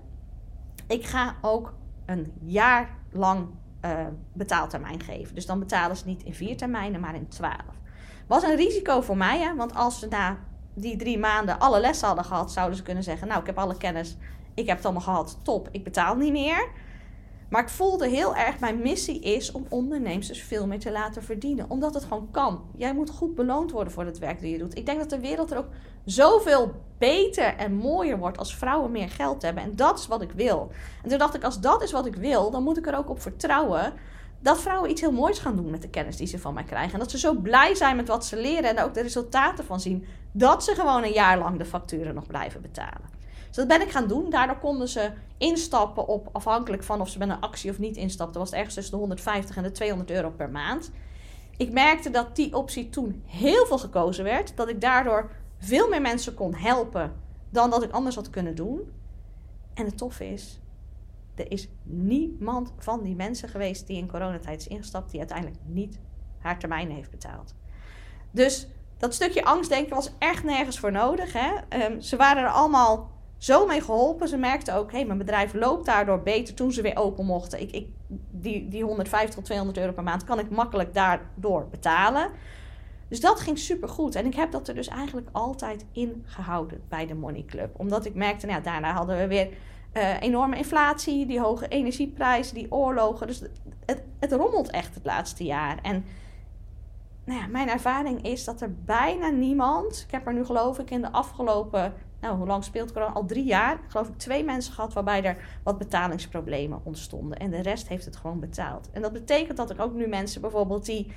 Ik 0.88 1.06
ga 1.06 1.36
ook 1.42 1.74
een 2.06 2.34
jaar 2.40 2.98
lang 3.12 3.48
uh, 3.86 4.07
betaaltermijn 4.33 5.02
geven. 5.02 5.36
Dus 5.36 5.45
dan 5.45 5.60
betalen 5.60 5.98
ze 5.98 6.06
niet 6.06 6.24
in 6.24 6.33
vier 6.33 6.57
termijnen, 6.57 7.00
maar 7.00 7.16
in 7.16 7.28
twaalf. 7.28 7.76
Was 8.28 8.44
een 8.44 8.56
risico 8.56 9.02
voor 9.02 9.18
mij, 9.18 9.54
want 9.56 9.76
als 9.76 10.00
ze 10.00 10.07
na 10.07 10.38
die 10.74 10.98
drie 10.98 11.19
maanden 11.19 11.60
alle 11.60 11.80
lessen 11.80 12.07
hadden 12.07 12.26
gehad, 12.26 12.52
zouden 12.52 12.78
ze 12.78 12.83
kunnen 12.83 13.04
zeggen: 13.04 13.28
Nou, 13.28 13.40
ik 13.40 13.45
heb 13.45 13.57
alle 13.57 13.78
kennis, 13.78 14.18
ik 14.54 14.68
heb 14.68 14.76
het 14.76 14.86
allemaal 14.86 15.04
gehad, 15.04 15.40
top, 15.44 15.68
ik 15.72 15.83
betaal 15.83 16.16
niet 16.16 16.31
meer. 16.31 16.69
Maar 17.50 17.62
ik 17.62 17.70
voelde 17.70 18.10
heel 18.10 18.36
erg, 18.36 18.60
mijn 18.60 18.82
missie 18.82 19.20
is 19.20 19.52
om 19.52 19.66
ondernemers 19.70 20.42
veel 20.42 20.68
meer 20.68 20.80
te 20.80 20.92
laten 20.92 21.24
verdienen. 21.24 21.70
Omdat 21.70 21.94
het 21.94 22.04
gewoon 22.04 22.32
kan. 22.32 22.62
Jij 22.76 22.94
moet 22.94 23.10
goed 23.10 23.36
beloond 23.36 23.72
worden 23.72 23.94
voor 23.94 24.06
het 24.06 24.20
werk 24.20 24.42
dat 24.42 24.50
je 24.50 24.58
doet. 24.58 24.78
Ik 24.78 24.86
denk 24.86 25.00
dat 25.00 25.10
de 25.10 25.20
wereld 25.20 25.52
er 25.52 25.58
ook 25.58 25.70
zoveel 26.06 26.72
beter 26.98 27.56
en 27.56 27.74
mooier 27.74 28.18
wordt 28.18 28.38
als 28.38 28.56
vrouwen 28.56 28.92
meer 28.92 29.10
geld 29.10 29.42
hebben. 29.42 29.64
En 29.64 29.76
dat 29.76 30.00
is 30.00 30.08
wat 30.08 30.22
ik 30.22 30.32
wil. 30.32 30.72
En 31.04 31.10
toen 31.10 31.18
dacht 31.18 31.36
ik, 31.36 31.44
als 31.44 31.60
dat 31.60 31.84
is 31.84 31.92
wat 31.92 32.06
ik 32.06 32.16
wil, 32.16 32.52
dan 32.52 32.64
moet 32.64 32.78
ik 32.78 32.88
er 32.88 32.98
ook 32.98 33.10
op 33.10 33.22
vertrouwen 33.22 33.94
dat 34.42 34.62
vrouwen 34.62 34.90
iets 34.92 35.02
heel 35.02 35.12
moois 35.12 35.40
gaan 35.40 35.56
doen 35.56 35.70
met 35.70 35.82
de 35.82 35.90
kennis 35.90 36.18
die 36.18 36.28
ze 36.28 36.40
van 36.40 36.54
mij 36.54 36.64
krijgen. 36.64 36.94
En 36.94 37.00
dat 37.00 37.12
ze 37.12 37.18
zo 37.18 37.34
blij 37.34 37.76
zijn 37.76 37.96
met 37.96 38.08
wat 38.08 38.26
ze 38.26 38.38
leren 38.38 38.70
en 38.70 38.78
er 38.78 38.84
ook 38.84 38.94
de 38.94 39.02
resultaten 39.02 39.66
van 39.66 39.80
zien. 39.80 40.06
Dat 40.32 40.64
ze 40.64 40.76
gewoon 40.76 41.04
een 41.04 41.12
jaar 41.12 41.38
lang 41.38 41.58
de 41.58 41.66
facturen 41.66 42.16
nog 42.16 42.28
blijven 42.28 42.62
betalen. 42.62 43.19
Dus 43.50 43.56
dat 43.56 43.68
ben 43.68 43.82
ik 43.82 43.92
gaan 43.92 44.08
doen. 44.08 44.30
Daardoor 44.30 44.58
konden 44.58 44.88
ze 44.88 45.12
instappen 45.38 46.08
op, 46.08 46.30
afhankelijk 46.32 46.84
van 46.84 47.02
of 47.02 47.10
ze 47.10 47.18
met 47.18 47.30
een 47.30 47.40
actie 47.40 47.72
of 47.72 47.80
niet 47.80 47.98
instapten, 47.98 48.40
was 48.40 48.50
het 48.50 48.58
ergens 48.58 48.76
tussen 48.76 48.94
de 48.94 49.00
150 49.00 49.58
en 49.58 49.64
de 49.64 49.72
200 49.72 50.12
euro 50.12 50.30
per 50.30 50.50
maand. 50.50 50.92
Ik 51.58 51.72
merkte 51.72 52.10
dat 52.10 52.36
die 52.36 52.56
optie 52.56 52.90
toen 52.90 53.24
heel 53.26 53.66
veel 53.66 53.78
gekozen 53.78 54.24
werd. 54.24 54.58
Dat 54.58 54.70
ik 54.70 54.82
daardoor 54.82 55.32
veel 55.58 55.90
meer 55.90 56.02
mensen 56.02 56.34
kon 56.34 56.54
helpen 56.54 57.14
dan 57.50 57.70
dat 57.70 57.84
ik 57.84 57.92
anders 57.92 58.16
had 58.16 58.30
kunnen 58.30 58.56
doen. 58.56 58.92
En 59.74 59.86
het 59.86 59.98
toffe 59.98 60.32
is, 60.32 60.60
er 61.36 61.52
is 61.52 61.68
niemand 61.84 62.74
van 62.78 63.04
die 63.04 63.16
mensen 63.16 63.50
geweest 63.50 63.88
die 63.88 63.98
in 63.98 64.08
coronatijd 64.08 64.60
is 64.60 64.68
ingestapt, 64.68 65.12
die 65.12 65.20
uiteindelijk 65.20 65.58
niet 65.66 66.00
haar 66.40 66.60
termijn 66.60 66.92
heeft 66.92 67.12
betaald. 67.12 67.54
Dus 68.32 68.68
dat 68.98 69.14
stukje 69.14 69.46
angstdenken 69.46 69.96
was 69.96 70.12
echt 70.20 70.44
nergens 70.44 70.80
voor 70.80 70.92
nodig. 70.92 71.34
Hè? 71.34 71.84
Um, 71.86 72.02
ze 72.02 72.16
waren 72.16 72.44
er 72.44 72.50
allemaal 72.50 73.12
zo 73.40 73.66
mee 73.66 73.81
geholpen. 73.81 74.28
Ze 74.28 74.38
merkten 74.38 74.76
ook, 74.76 74.92
hé, 74.92 74.98
hey, 74.98 75.06
mijn 75.06 75.18
bedrijf 75.18 75.54
loopt 75.54 75.86
daardoor 75.86 76.22
beter 76.22 76.54
toen 76.54 76.72
ze 76.72 76.81
weer 76.81 76.98
open 76.98 77.26
mochten. 77.26 77.62
Ik, 77.62 77.72
ik, 77.72 77.88
die, 78.31 78.68
die 78.68 78.84
150 78.84 79.36
tot 79.36 79.46
200 79.46 79.78
euro 79.78 79.92
per 79.92 80.04
maand 80.04 80.24
kan 80.24 80.40
ik 80.40 80.50
makkelijk 80.50 80.94
daardoor 80.94 81.68
betalen. 81.72 82.30
Dus 83.08 83.19
dat 83.19 83.40
ging 83.40 83.58
super 83.58 83.90
goed. 83.90 84.16
En 84.16 84.26
ik 84.26 84.36
heb 84.36 84.52
dat 84.52 84.68
er 84.68 84.76
dus 84.76 84.88
eigenlijk 84.88 85.30
altijd 85.31 85.86
in 85.92 86.24
gehouden 86.26 86.81
bij 86.90 87.08
de 87.08 87.16
Money 87.16 87.44
Club. 87.46 87.80
Omdat 87.80 88.06
ik 88.06 88.16
merkte, 88.16 88.46
nou, 88.46 88.62
daarna 88.62 88.94
hadden 88.94 89.18
we 89.18 89.28
weer 89.28 89.50
Uh, 89.94 90.22
enorme 90.22 90.58
inflatie, 90.58 91.26
die 91.26 91.40
hoge 91.40 91.68
energieprijzen, 91.68 92.56
die 92.56 92.72
oorlogen. 92.72 93.28
Dus 93.28 93.42
het, 93.86 94.04
het 94.19 94.31
rommelt 94.31 94.69
echt 94.69 94.96
het 94.96 95.06
laatste 95.06 95.44
jaar. 95.44 95.80
En 95.81 96.06
nou 97.26 97.40
ja, 97.40 97.48
mijn 97.48 97.69
ervaring 97.69 98.24
is 98.24 98.44
dat 98.44 98.62
er 98.62 98.76
bijna 98.86 99.30
niemand. 99.30 100.04
Ik 100.08 100.12
heb 100.12 100.28
er 100.28 100.34
nu 100.34 100.46
geloof 100.46 100.80
ik 100.80 100.90
in 100.90 101.02
de 101.02 101.12
afgelopen. 101.12 101.94
Nou, 102.21 102.38
hoe 102.38 102.47
lang 102.47 102.64
speelt 102.64 102.92
corona? 102.92 103.14
Al 103.14 103.26
drie 103.26 103.44
jaar. 103.44 103.80
Geloof 103.88 104.07
ik 104.07 104.18
twee 104.18 104.44
mensen 104.44 104.73
gehad 104.73 104.94
waarbij 104.94 105.23
er 105.23 105.38
wat 105.64 105.78
betalingsproblemen 105.78 106.80
ontstonden. 106.83 107.38
En 107.38 107.49
de 107.49 107.61
rest 107.61 107.88
heeft 107.88 108.06
het 108.06 108.16
gewoon 108.16 108.40
betaald. 108.40 108.90
En 108.92 109.02
dat 109.02 109.14
betekent 109.14 109.57
dat 109.57 109.69
er 109.69 109.81
ook 109.81 109.94
nu 109.94 110.07
mensen 110.07 110.42
bijvoorbeeld 110.42 110.85
die 110.85 111.11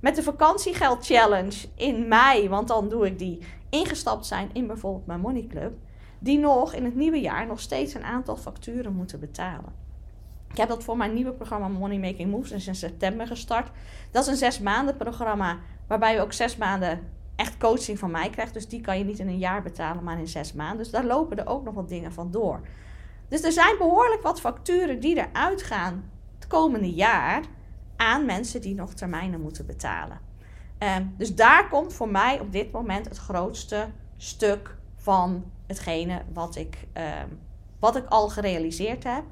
met 0.00 0.16
de 0.16 0.22
vakantiegeld 0.22 1.06
challenge 1.06 1.68
in 1.74 2.08
mei, 2.08 2.48
want 2.48 2.68
dan 2.68 2.88
doe 2.88 3.06
ik 3.06 3.18
die, 3.18 3.42
ingestapt 3.68 4.26
zijn 4.26 4.50
in 4.52 4.66
bijvoorbeeld 4.66 5.06
mijn 5.06 5.20
Money 5.20 5.46
Club, 5.48 5.72
die 6.18 6.38
nog 6.38 6.74
in 6.74 6.84
het 6.84 6.94
nieuwe 6.94 7.20
jaar 7.20 7.46
nog 7.46 7.60
steeds 7.60 7.94
een 7.94 8.04
aantal 8.04 8.36
facturen 8.36 8.92
moeten 8.92 9.20
betalen. 9.20 9.84
Ik 10.50 10.56
heb 10.56 10.68
dat 10.68 10.84
voor 10.84 10.96
mijn 10.96 11.14
nieuwe 11.14 11.32
programma 11.32 11.68
Money 11.68 11.98
Making 11.98 12.30
Moves, 12.30 12.66
in 12.66 12.74
september 12.74 13.26
gestart. 13.26 13.70
Dat 14.10 14.22
is 14.22 14.28
een 14.28 14.36
zes 14.36 14.60
maanden 14.60 14.96
programma, 14.96 15.58
waarbij 15.86 16.14
je 16.14 16.20
ook 16.20 16.32
zes 16.32 16.56
maanden 16.56 17.00
echt 17.36 17.56
coaching 17.56 17.98
van 17.98 18.10
mij 18.10 18.30
krijgt. 18.30 18.54
Dus 18.54 18.68
die 18.68 18.80
kan 18.80 18.98
je 18.98 19.04
niet 19.04 19.18
in 19.18 19.28
een 19.28 19.38
jaar 19.38 19.62
betalen, 19.62 20.04
maar 20.04 20.18
in 20.18 20.28
zes 20.28 20.52
maanden. 20.52 20.78
Dus 20.78 20.90
daar 20.90 21.04
lopen 21.04 21.38
er 21.38 21.46
ook 21.46 21.64
nog 21.64 21.74
wat 21.74 21.88
dingen 21.88 22.12
van 22.12 22.30
door. 22.30 22.60
Dus 23.28 23.42
er 23.42 23.52
zijn 23.52 23.78
behoorlijk 23.78 24.22
wat 24.22 24.40
facturen 24.40 25.00
die 25.00 25.16
eruit 25.16 25.62
gaan 25.62 26.10
het 26.34 26.46
komende 26.46 26.90
jaar 26.90 27.42
aan 27.96 28.24
mensen 28.24 28.60
die 28.60 28.74
nog 28.74 28.94
termijnen 28.94 29.40
moeten 29.40 29.66
betalen. 29.66 30.20
Ehm, 30.78 31.04
dus 31.16 31.34
daar 31.34 31.68
komt 31.68 31.92
voor 31.92 32.08
mij 32.08 32.40
op 32.40 32.52
dit 32.52 32.72
moment 32.72 33.08
het 33.08 33.18
grootste 33.18 33.88
stuk 34.16 34.76
van 34.96 35.44
hetgene 35.66 36.22
wat 36.32 36.56
ik, 36.56 36.86
ehm, 36.92 37.28
wat 37.78 37.96
ik 37.96 38.06
al 38.08 38.28
gerealiseerd 38.28 39.04
heb. 39.04 39.22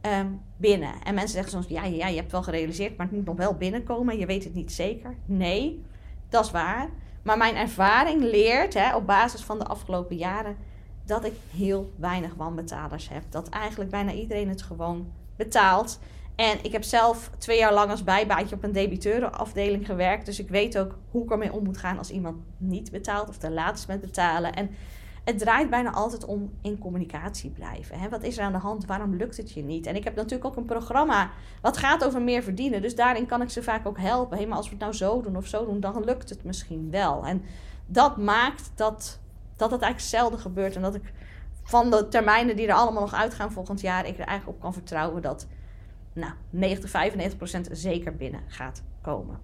Ehm, 0.00 0.26
binnen. 0.56 0.92
En 1.04 1.14
mensen 1.14 1.34
zeggen 1.34 1.52
soms, 1.52 1.66
ja, 1.68 1.84
ja, 1.84 2.06
je 2.06 2.16
hebt 2.16 2.32
wel 2.32 2.42
gerealiseerd, 2.42 2.96
maar 2.96 3.06
het 3.06 3.16
moet 3.16 3.24
nog 3.24 3.36
wel 3.36 3.54
binnenkomen. 3.54 4.18
Je 4.18 4.26
weet 4.26 4.44
het 4.44 4.54
niet 4.54 4.72
zeker. 4.72 5.16
Nee, 5.24 5.84
dat 6.28 6.44
is 6.44 6.50
waar. 6.50 6.88
Maar 7.22 7.36
mijn 7.36 7.56
ervaring 7.56 8.22
leert, 8.22 8.74
hè, 8.74 8.96
op 8.96 9.06
basis 9.06 9.42
van 9.42 9.58
de 9.58 9.66
afgelopen 9.66 10.16
jaren, 10.16 10.56
dat 11.04 11.24
ik 11.24 11.34
heel 11.50 11.92
weinig 11.96 12.34
wanbetalers 12.34 13.08
heb. 13.08 13.22
Dat 13.28 13.48
eigenlijk 13.48 13.90
bijna 13.90 14.12
iedereen 14.12 14.48
het 14.48 14.62
gewoon 14.62 15.12
betaalt. 15.36 15.98
En 16.34 16.58
ik 16.64 16.72
heb 16.72 16.82
zelf 16.82 17.30
twee 17.38 17.58
jaar 17.58 17.72
lang 17.72 17.90
als 17.90 18.04
bijbaatje 18.04 18.56
op 18.56 18.64
een 18.64 18.72
debiteurenafdeling 18.72 19.86
gewerkt. 19.86 20.26
Dus 20.26 20.38
ik 20.38 20.48
weet 20.48 20.78
ook 20.78 20.98
hoe 21.10 21.24
ik 21.24 21.30
ermee 21.30 21.52
om 21.52 21.64
moet 21.64 21.78
gaan 21.78 21.98
als 21.98 22.10
iemand 22.10 22.36
niet 22.56 22.90
betaalt 22.90 23.28
of 23.28 23.36
te 23.36 23.50
laat 23.50 23.78
is 23.78 23.86
met 23.86 24.00
betalen. 24.00 24.54
En 24.54 24.70
het 25.24 25.38
draait 25.38 25.70
bijna 25.70 25.92
altijd 25.92 26.24
om 26.24 26.50
in 26.62 26.78
communicatie 26.78 27.50
blijven. 27.50 27.98
Hè? 27.98 28.08
Wat 28.08 28.22
is 28.22 28.38
er 28.38 28.44
aan 28.44 28.52
de 28.52 28.58
hand? 28.58 28.86
Waarom 28.86 29.14
lukt 29.14 29.36
het 29.36 29.52
je 29.52 29.62
niet? 29.62 29.86
En 29.86 29.96
ik 29.96 30.04
heb 30.04 30.14
natuurlijk 30.14 30.44
ook 30.44 30.56
een 30.56 30.64
programma 30.64 31.30
wat 31.60 31.76
gaat 31.76 32.04
over 32.04 32.22
meer 32.22 32.42
verdienen. 32.42 32.82
Dus 32.82 32.94
daarin 32.94 33.26
kan 33.26 33.42
ik 33.42 33.50
ze 33.50 33.62
vaak 33.62 33.86
ook 33.86 33.98
helpen. 33.98 34.36
Hey, 34.36 34.46
maar 34.46 34.56
als 34.56 34.66
we 34.66 34.72
het 34.72 34.82
nou 34.82 34.94
zo 34.94 35.20
doen 35.20 35.36
of 35.36 35.46
zo 35.46 35.64
doen, 35.64 35.80
dan 35.80 36.04
lukt 36.04 36.28
het 36.28 36.44
misschien 36.44 36.90
wel. 36.90 37.26
En 37.26 37.42
dat 37.86 38.16
maakt 38.16 38.70
dat, 38.74 39.20
dat 39.56 39.70
het 39.70 39.80
eigenlijk 39.80 40.12
zelden 40.12 40.38
gebeurt. 40.38 40.76
En 40.76 40.82
dat 40.82 40.94
ik 40.94 41.12
van 41.62 41.90
de 41.90 42.08
termijnen 42.08 42.56
die 42.56 42.66
er 42.66 42.74
allemaal 42.74 43.02
nog 43.02 43.14
uitgaan 43.14 43.52
volgend 43.52 43.80
jaar, 43.80 44.06
ik 44.06 44.18
er 44.18 44.26
eigenlijk 44.26 44.56
op 44.56 44.62
kan 44.62 44.72
vertrouwen 44.72 45.22
dat 45.22 45.46
nou, 46.12 46.32
90, 46.50 46.90
95 46.90 47.38
procent 47.38 47.68
zeker 47.72 48.16
binnen 48.16 48.40
gaat 48.46 48.82
komen. 49.02 49.38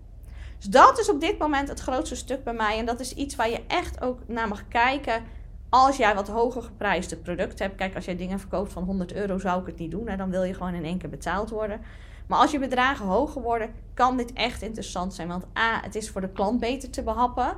Dus 0.57 0.67
dat 0.67 0.99
is 0.99 1.11
op 1.11 1.21
dit 1.21 1.39
moment 1.39 1.69
het 1.69 1.81
grootste 1.81 2.17
stuk 2.17 2.45
bij 2.45 2.53
mij. 2.53 2.79
En 2.79 2.87
dat 2.87 3.01
is 3.01 3.15
iets 3.15 3.37
waar 3.37 3.51
je 3.51 3.63
echt 3.67 4.01
ook 4.01 4.21
naar 4.27 4.49
mag 4.49 4.69
kijken 4.69 5.23
als 5.69 5.97
jij 5.97 6.15
wat 6.15 6.29
hoger 6.29 6.63
geprijsde 6.63 7.17
producten 7.17 7.67
hebt, 7.67 7.79
kijk, 7.79 7.95
als 7.95 8.05
jij 8.05 8.17
dingen 8.17 8.41
verkoopt 8.41 8.73
van 8.73 8.85
100 8.85 9.13
euro, 9.13 9.39
zou 9.39 9.61
ik 9.61 9.67
het 9.67 9.79
niet 9.79 9.91
doen. 9.91 10.09
Hè, 10.09 10.17
dan 10.17 10.31
wil 10.31 10.43
je 10.43 10.55
gewoon 10.55 10.75
in 10.75 10.85
één 10.85 10.99
keer 10.99 11.09
betaald 11.09 11.51
worden. 11.51 11.81
Maar 12.27 12.39
als 12.39 12.51
je 12.51 12.59
bedragen 12.59 13.07
hoger 13.07 13.43
worden, 13.43 13.75
kan 13.95 14.17
dit 14.17 14.33
echt 14.33 14.63
interessant 14.63 15.15
zijn. 15.15 15.29
Want 15.29 15.45
A, 15.59 15.81
het 15.83 15.95
is 15.95 16.11
voor 16.11 16.21
de 16.21 16.33
klant 16.33 16.61
beter 16.61 16.91
te 16.91 17.03
behappen. 17.03 17.57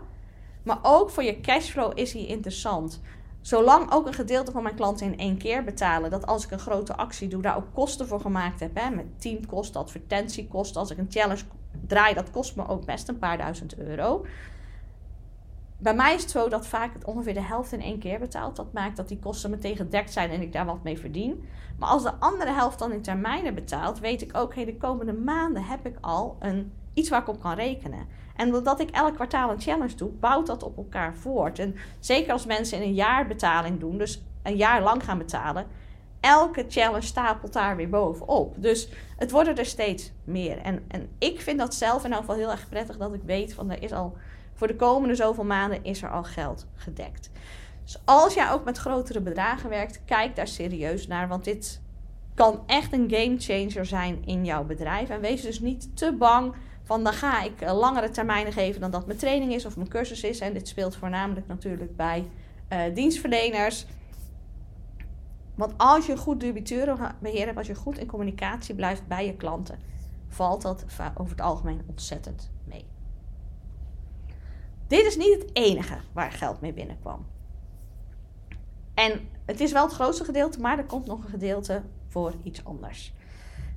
Maar 0.63 0.79
ook 0.83 1.11
voor 1.11 1.23
je 1.23 1.41
cashflow 1.41 1.93
is 1.95 2.13
hij 2.13 2.27
interessant. 2.27 3.01
Zolang 3.41 3.93
ook 3.93 4.07
een 4.07 4.15
gedeelte 4.15 4.53
van 4.53 4.63
mijn 4.63 4.75
klanten 4.75 5.07
in 5.07 5.19
één 5.19 5.37
keer 5.37 5.65
betalen, 5.65 6.11
dat 6.11 6.27
als 6.27 6.45
ik 6.45 6.51
een 6.51 6.59
grote 6.59 6.97
actie 6.97 7.29
doe, 7.29 7.43
daar 7.43 7.57
ook 7.57 7.73
kosten 7.73 8.07
voor 8.07 8.21
gemaakt 8.21 8.61
heb. 8.61 8.77
Hè, 8.77 8.91
met 8.91 9.21
teamkosten, 9.21 9.81
advertentiekosten. 9.81 10.81
Als 10.81 10.91
ik 10.91 10.99
een 10.99 11.11
challenge 11.11 11.43
draai, 11.87 12.15
dat 12.15 12.31
kost 12.31 12.57
me 12.57 12.69
ook 12.69 12.85
best 12.85 13.09
een 13.09 13.19
paar 13.19 13.39
duizend 13.39 13.79
euro 13.79 14.25
bij 15.83 15.95
mij 15.95 16.15
is 16.15 16.23
het 16.23 16.31
zo 16.31 16.49
dat 16.49 16.67
vaak 16.67 16.93
het 16.93 17.05
ongeveer 17.05 17.35
de 17.35 17.43
helft 17.43 17.73
in 17.73 17.83
één 17.83 17.99
keer 17.99 18.19
betaalt. 18.19 18.57
Dat 18.57 18.73
maakt 18.73 18.97
dat 18.97 19.09
die 19.09 19.19
kosten 19.19 19.51
meteen 19.51 19.77
gedekt 19.77 20.13
zijn 20.13 20.31
en 20.31 20.43
ik 20.43 20.53
daar 20.53 20.67
wat 20.67 20.83
mee 20.83 20.99
verdien. 20.99 21.45
Maar 21.79 21.89
als 21.89 22.03
de 22.03 22.15
andere 22.19 22.53
helft 22.53 22.79
dan 22.79 22.93
in 22.93 23.03
termijnen 23.03 23.55
betaalt, 23.55 23.99
weet 23.99 24.23
ik 24.23 24.37
ook, 24.37 24.55
hey, 24.55 24.65
de 24.65 24.77
komende 24.77 25.13
maanden 25.13 25.65
heb 25.65 25.87
ik 25.87 25.97
al 26.01 26.37
een, 26.41 26.73
iets 26.95 27.09
waar 27.09 27.21
ik 27.21 27.29
op 27.29 27.41
kan 27.41 27.55
rekenen. 27.55 28.07
En 28.37 28.51
doordat 28.51 28.81
ik 28.81 28.91
elk 28.91 29.15
kwartaal 29.15 29.51
een 29.51 29.61
challenge 29.61 29.95
doe, 29.95 30.09
bouwt 30.09 30.47
dat 30.47 30.63
op 30.63 30.77
elkaar 30.77 31.15
voort. 31.15 31.59
En 31.59 31.75
zeker 31.99 32.33
als 32.33 32.47
mensen 32.47 32.79
in 32.79 32.89
een 32.89 32.95
jaar 32.95 33.27
betaling 33.27 33.81
doen, 33.81 33.99
dus 33.99 34.23
een 34.43 34.57
jaar 34.57 34.83
lang 34.83 35.05
gaan 35.05 35.19
betalen, 35.19 35.67
elke 36.21 36.65
challenge 36.69 37.07
stapelt 37.07 37.53
daar 37.53 37.77
weer 37.77 37.89
bovenop. 37.89 38.55
Dus 38.57 38.89
het 39.17 39.31
worden 39.31 39.57
er 39.57 39.67
steeds 39.67 40.13
meer. 40.25 40.59
En, 40.59 40.85
en 40.89 41.09
ik 41.19 41.41
vind 41.41 41.59
dat 41.59 41.75
zelf 41.75 42.05
in 42.05 42.13
elk 42.13 42.21
geval 42.21 42.37
heel 42.37 42.51
erg 42.51 42.69
prettig 42.69 42.97
dat 42.97 43.15
ik 43.15 43.23
weet 43.25 43.55
van 43.55 43.71
er 43.71 43.83
is 43.83 43.93
al 43.93 44.17
voor 44.61 44.69
de 44.69 44.77
komende 44.77 45.15
zoveel 45.15 45.45
maanden 45.45 45.85
is 45.85 46.03
er 46.03 46.11
al 46.11 46.23
geld 46.23 46.67
gedekt. 46.75 47.31
Dus 47.83 48.01
als 48.05 48.35
jij 48.35 48.51
ook 48.51 48.65
met 48.65 48.79
grotere 48.79 49.21
bedragen 49.21 49.71
werkt, 49.71 50.05
kijk 50.05 50.37
daar 50.37 50.49
serieus 50.49 51.07
naar. 51.07 51.29
Want 51.29 51.45
dit 51.45 51.81
kan 52.35 52.63
echt 52.67 52.93
een 52.93 53.11
game 53.11 53.37
changer 53.39 53.87
zijn 53.87 54.25
in 54.25 54.45
jouw 54.45 54.65
bedrijf. 54.65 55.09
En 55.09 55.21
wees 55.21 55.43
dus 55.43 55.61
niet 55.61 55.97
te 55.97 56.13
bang 56.13 56.55
van 56.83 57.05
dan 57.05 57.13
ga 57.13 57.43
ik 57.43 57.61
eh, 57.61 57.79
langere 57.79 58.11
termijnen 58.11 58.53
geven 58.53 58.81
dan 58.81 58.91
dat 58.91 59.07
mijn 59.07 59.19
training 59.19 59.55
is 59.55 59.65
of 59.65 59.77
mijn 59.77 59.89
cursus 59.89 60.23
is. 60.23 60.39
En 60.39 60.53
dit 60.53 60.69
speelt 60.69 60.97
voornamelijk 60.97 61.47
natuurlijk 61.47 61.97
bij 61.97 62.29
uh, 62.73 62.95
dienstverleners. 62.95 63.87
Want 65.55 65.75
als 65.77 66.07
je 66.07 66.17
goed 66.17 66.41
debiteurenbeheer 66.41 67.47
hebt, 67.47 67.59
als 67.59 67.67
je 67.67 67.75
goed 67.75 67.99
in 67.99 68.07
communicatie 68.07 68.75
blijft 68.75 69.07
bij 69.07 69.27
je 69.27 69.37
klanten, 69.37 69.79
valt 70.29 70.63
dat 70.63 70.85
over 71.15 71.31
het 71.31 71.41
algemeen 71.41 71.83
ontzettend 71.87 72.51
mee. 72.65 72.85
Dit 74.91 75.05
is 75.05 75.17
niet 75.17 75.39
het 75.39 75.51
enige 75.53 75.97
waar 76.13 76.33
geld 76.33 76.61
mee 76.61 76.73
binnenkwam. 76.73 77.27
En 78.95 79.29
het 79.47 79.61
is 79.61 79.73
wel 79.73 79.85
het 79.85 79.93
grootste 79.93 80.25
gedeelte, 80.25 80.61
maar 80.61 80.79
er 80.79 80.85
komt 80.85 81.07
nog 81.07 81.25
een 81.25 81.31
gedeelte 81.31 81.83
voor 82.09 82.35
iets 82.43 82.65
anders. 82.65 83.13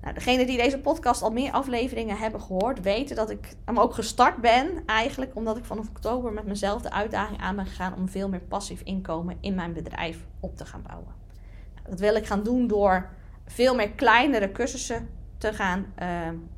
Nou, 0.01 0.13
degenen 0.13 0.47
die 0.47 0.57
deze 0.57 0.79
podcast 0.79 1.21
al 1.21 1.31
meer 1.31 1.51
afleveringen 1.51 2.17
hebben 2.17 2.41
gehoord, 2.41 2.81
weten 2.81 3.15
dat 3.15 3.29
ik 3.29 3.55
hem 3.65 3.79
ook 3.79 3.93
gestart 3.93 4.37
ben. 4.37 4.83
Eigenlijk 4.85 5.35
omdat 5.35 5.57
ik 5.57 5.65
vanaf 5.65 5.89
oktober 5.89 6.33
met 6.33 6.45
mezelf 6.45 6.81
de 6.81 6.91
uitdaging 6.91 7.39
aan 7.39 7.55
ben 7.55 7.65
gegaan 7.65 7.95
om 7.95 8.09
veel 8.09 8.29
meer 8.29 8.41
passief 8.41 8.81
inkomen 8.81 9.37
in 9.39 9.55
mijn 9.55 9.73
bedrijf 9.73 10.25
op 10.39 10.57
te 10.57 10.65
gaan 10.65 10.83
bouwen. 10.87 11.13
Nou, 11.75 11.89
dat 11.89 11.99
wil 11.99 12.15
ik 12.15 12.25
gaan 12.25 12.43
doen 12.43 12.67
door 12.67 13.09
veel 13.45 13.75
meer 13.75 13.91
kleinere 13.91 14.51
cursussen 14.51 15.09
te 15.37 15.53
gaan 15.53 15.93
uh, 16.01 16.07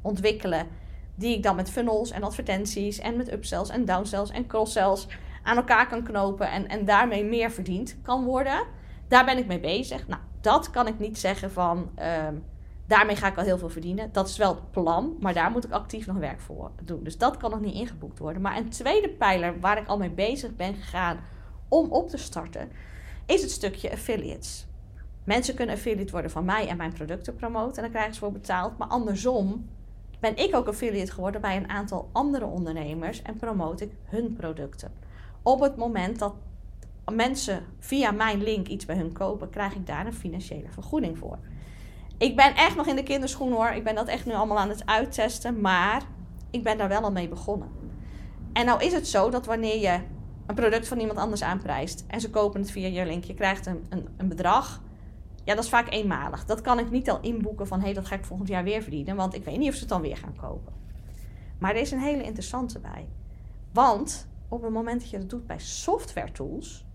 ontwikkelen 0.01 0.67
die 1.15 1.36
ik 1.36 1.43
dan 1.43 1.55
met 1.55 1.72
funnels 1.72 2.12
en 2.12 2.24
advertenties 2.24 3.00
en 3.00 3.17
met 3.17 3.31
upsells 3.31 3.69
en 3.69 3.86
downsells 3.86 4.29
en 4.31 4.48
crosssells 4.48 5.07
aan 5.43 5.57
elkaar 5.57 5.88
kan 5.88 6.03
knopen 6.03 6.51
en, 6.51 6.67
en 6.67 6.86
daarmee 6.86 7.24
meer 7.24 7.51
verdiend 7.51 7.98
kan 8.01 8.24
worden. 8.24 8.63
Daar 9.07 9.25
ben 9.25 9.38
ik 9.38 9.48
mee 9.48 9.60
bezig. 9.60 10.07
Nou, 10.07 10.22
dat 10.41 10.69
kan 10.69 10.88
ik 10.88 11.00
niet 11.00 11.19
zeggen 11.19 11.51
van 11.51 11.89
ehm, 11.95 12.36
daarmee 12.88 13.15
ga 13.15 13.27
ik 13.27 13.38
al 13.38 13.43
heel 13.43 13.57
veel 13.57 13.69
verdienen. 13.69 14.10
Dat 14.12 14.27
is 14.27 14.38
wel 14.38 14.55
het 14.55 14.72
plan, 14.72 15.15
maar 15.19 15.34
daar 15.34 15.51
moet 15.51 15.65
ik 15.65 15.72
actief 15.72 16.05
nog 16.05 16.17
werk 16.17 16.39
voor 16.39 16.72
doen. 16.84 17.03
Dus 17.03 17.17
dat 17.17 17.38
kan 17.38 17.51
nog 17.51 17.60
niet 17.60 17.74
ingeboekt 17.74 18.19
worden. 18.19 18.41
Maar 18.41 18.57
een 18.57 18.69
tweede 18.69 19.10
pijler 19.10 19.60
waar 19.60 19.77
ik 19.77 19.88
al 19.88 19.98
mee 19.98 20.10
bezig 20.10 20.55
ben 20.55 20.75
gegaan 20.75 21.19
om 21.67 21.91
op 21.91 22.10
te 22.10 22.17
starten, 22.17 22.69
is 23.25 23.41
het 23.41 23.51
stukje 23.51 23.91
affiliates. 23.91 24.67
Mensen 25.24 25.55
kunnen 25.55 25.75
affiliate 25.75 26.12
worden 26.12 26.31
van 26.31 26.45
mij 26.45 26.67
en 26.67 26.77
mijn 26.77 26.93
producten 26.93 27.36
promoten 27.36 27.75
en 27.75 27.81
dan 27.81 27.91
krijgen 27.91 28.13
ze 28.13 28.19
voor 28.19 28.31
betaald. 28.31 28.77
Maar 28.77 28.88
andersom 28.88 29.69
ben 30.34 30.46
ik 30.46 30.55
ook 30.55 30.67
affiliate 30.67 31.12
geworden 31.12 31.41
bij 31.41 31.55
een 31.55 31.70
aantal 31.70 32.10
andere 32.12 32.46
ondernemers 32.46 33.22
en 33.22 33.38
promote 33.38 33.84
ik 33.84 33.91
hun 34.05 34.34
producten. 34.34 34.91
Op 35.41 35.60
het 35.60 35.75
moment 35.75 36.20
dat 36.20 36.34
mensen 37.12 37.65
via 37.79 38.12
mijn 38.12 38.44
link 38.44 38.67
iets 38.67 38.86
bij 38.86 38.96
hun 38.96 39.13
kopen, 39.13 39.50
krijg 39.50 39.74
ik 39.75 39.88
daar 39.88 40.05
een 40.05 40.13
financiële 40.13 40.70
vergoeding 40.70 41.17
voor. 41.17 41.38
Ik 42.17 42.36
ben 42.36 42.55
echt 42.55 42.75
nog 42.75 42.88
in 42.88 42.96
de 42.96 43.03
kinderschoen 43.03 43.51
hoor. 43.51 43.70
Ik 43.70 43.84
ben 43.84 43.96
dat 43.96 44.08
echt 44.08 44.25
nu 44.25 44.34
allemaal 44.34 44.60
aan 44.60 44.70
het 44.70 44.86
uittesten. 44.86 45.62
Maar 45.62 46.01
ik 46.51 46.63
ben 46.63 46.77
daar 46.77 46.89
wel 46.89 47.01
al 47.01 47.12
mee 47.12 47.27
begonnen. 47.27 47.70
En 48.53 48.65
nou 48.65 48.84
is 48.84 48.94
het 48.94 49.08
zo 49.08 49.29
dat 49.29 49.46
wanneer 49.46 49.79
je 49.79 50.00
een 50.46 50.55
product 50.55 50.88
van 50.88 51.00
iemand 51.00 51.20
anders 51.20 51.44
aanprijst 51.44 52.05
en 52.08 52.22
ze 52.22 52.29
kopen 52.29 52.62
het 52.62 52.72
via 52.72 52.88
je 52.88 53.05
link, 53.05 53.24
je 53.24 53.34
krijgt 53.34 53.65
een, 53.65 53.86
een, 53.89 54.08
een 54.17 54.27
bedrag 54.27 54.82
ja, 55.46 55.56
dat 55.56 55.64
is 55.64 55.70
vaak 55.70 55.92
eenmalig. 55.92 56.46
Dat 56.46 56.62
kan 56.62 56.80
ik 56.80 56.92
niet 56.92 57.10
al 57.10 57.22
inboeken 57.22 57.68
van 57.68 57.80
hé, 57.80 57.86
hey, 57.86 57.94
dat 57.94 58.06
ga 58.06 58.16
ik 58.16 58.25
volgend 58.25 58.50
jaar 58.50 58.64
weer 58.64 58.82
verdienen, 58.82 59.16
want 59.16 59.36
ik 59.36 59.44
weet 59.44 59.58
niet 59.58 59.70
of 59.70 59.74
ze 59.74 59.80
het 59.80 59.90
dan 59.90 60.02
weer 60.02 60.18
gaan 60.18 60.36
kopen. 60.36 60.74
Maar 61.58 61.72
er 61.75 61.82
is 61.82 61.92
een 61.92 62.00
hele 62.00 62.24
interessante 62.24 62.80
bij. 62.80 63.08
Want 63.72 64.28
op 64.48 64.62
het 64.62 64.72
moment 64.72 65.02
dat 65.02 65.10
je 65.10 65.18
dat 65.18 65.30
doet 65.30 65.48
bij 65.48 65.60
software 65.60 66.32
tools, 66.32 66.86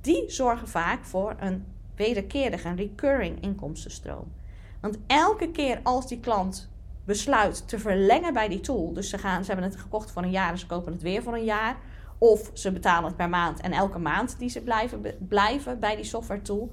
die 0.00 0.30
zorgen 0.30 0.68
vaak 0.68 1.04
voor 1.04 1.36
een 1.38 1.64
wederkerig, 1.94 2.64
een 2.64 2.76
recurring 2.76 3.42
inkomstenstroom. 3.42 4.32
Want 4.80 4.98
elke 5.06 5.50
keer 5.50 5.80
als 5.82 6.08
die 6.08 6.20
klant 6.20 6.70
besluit 7.04 7.68
te 7.68 7.78
verlengen 7.78 8.32
bij 8.32 8.48
die 8.48 8.60
tool, 8.60 8.92
dus 8.92 9.08
ze, 9.08 9.18
gaan, 9.18 9.44
ze 9.44 9.52
hebben 9.52 9.70
het 9.70 9.80
gekocht 9.80 10.10
voor 10.10 10.22
een 10.22 10.30
jaar 10.30 10.50
en 10.50 10.58
ze 10.58 10.66
kopen 10.66 10.92
het 10.92 11.02
weer 11.02 11.22
voor 11.22 11.34
een 11.34 11.44
jaar, 11.44 11.76
of 12.18 12.50
ze 12.52 12.72
betalen 12.72 13.04
het 13.04 13.16
per 13.16 13.28
maand 13.28 13.60
en 13.60 13.72
elke 13.72 13.98
maand 13.98 14.38
die 14.38 14.48
ze 14.48 14.62
blijven, 14.62 15.02
blijven 15.28 15.80
bij 15.80 15.96
die 15.96 16.04
software 16.04 16.42
tool, 16.42 16.72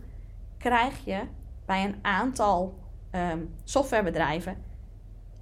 krijg 0.64 1.06
je 1.06 1.22
bij 1.66 1.84
een 1.84 1.96
aantal 2.02 2.80
um, 3.12 3.56
softwarebedrijven 3.64 4.64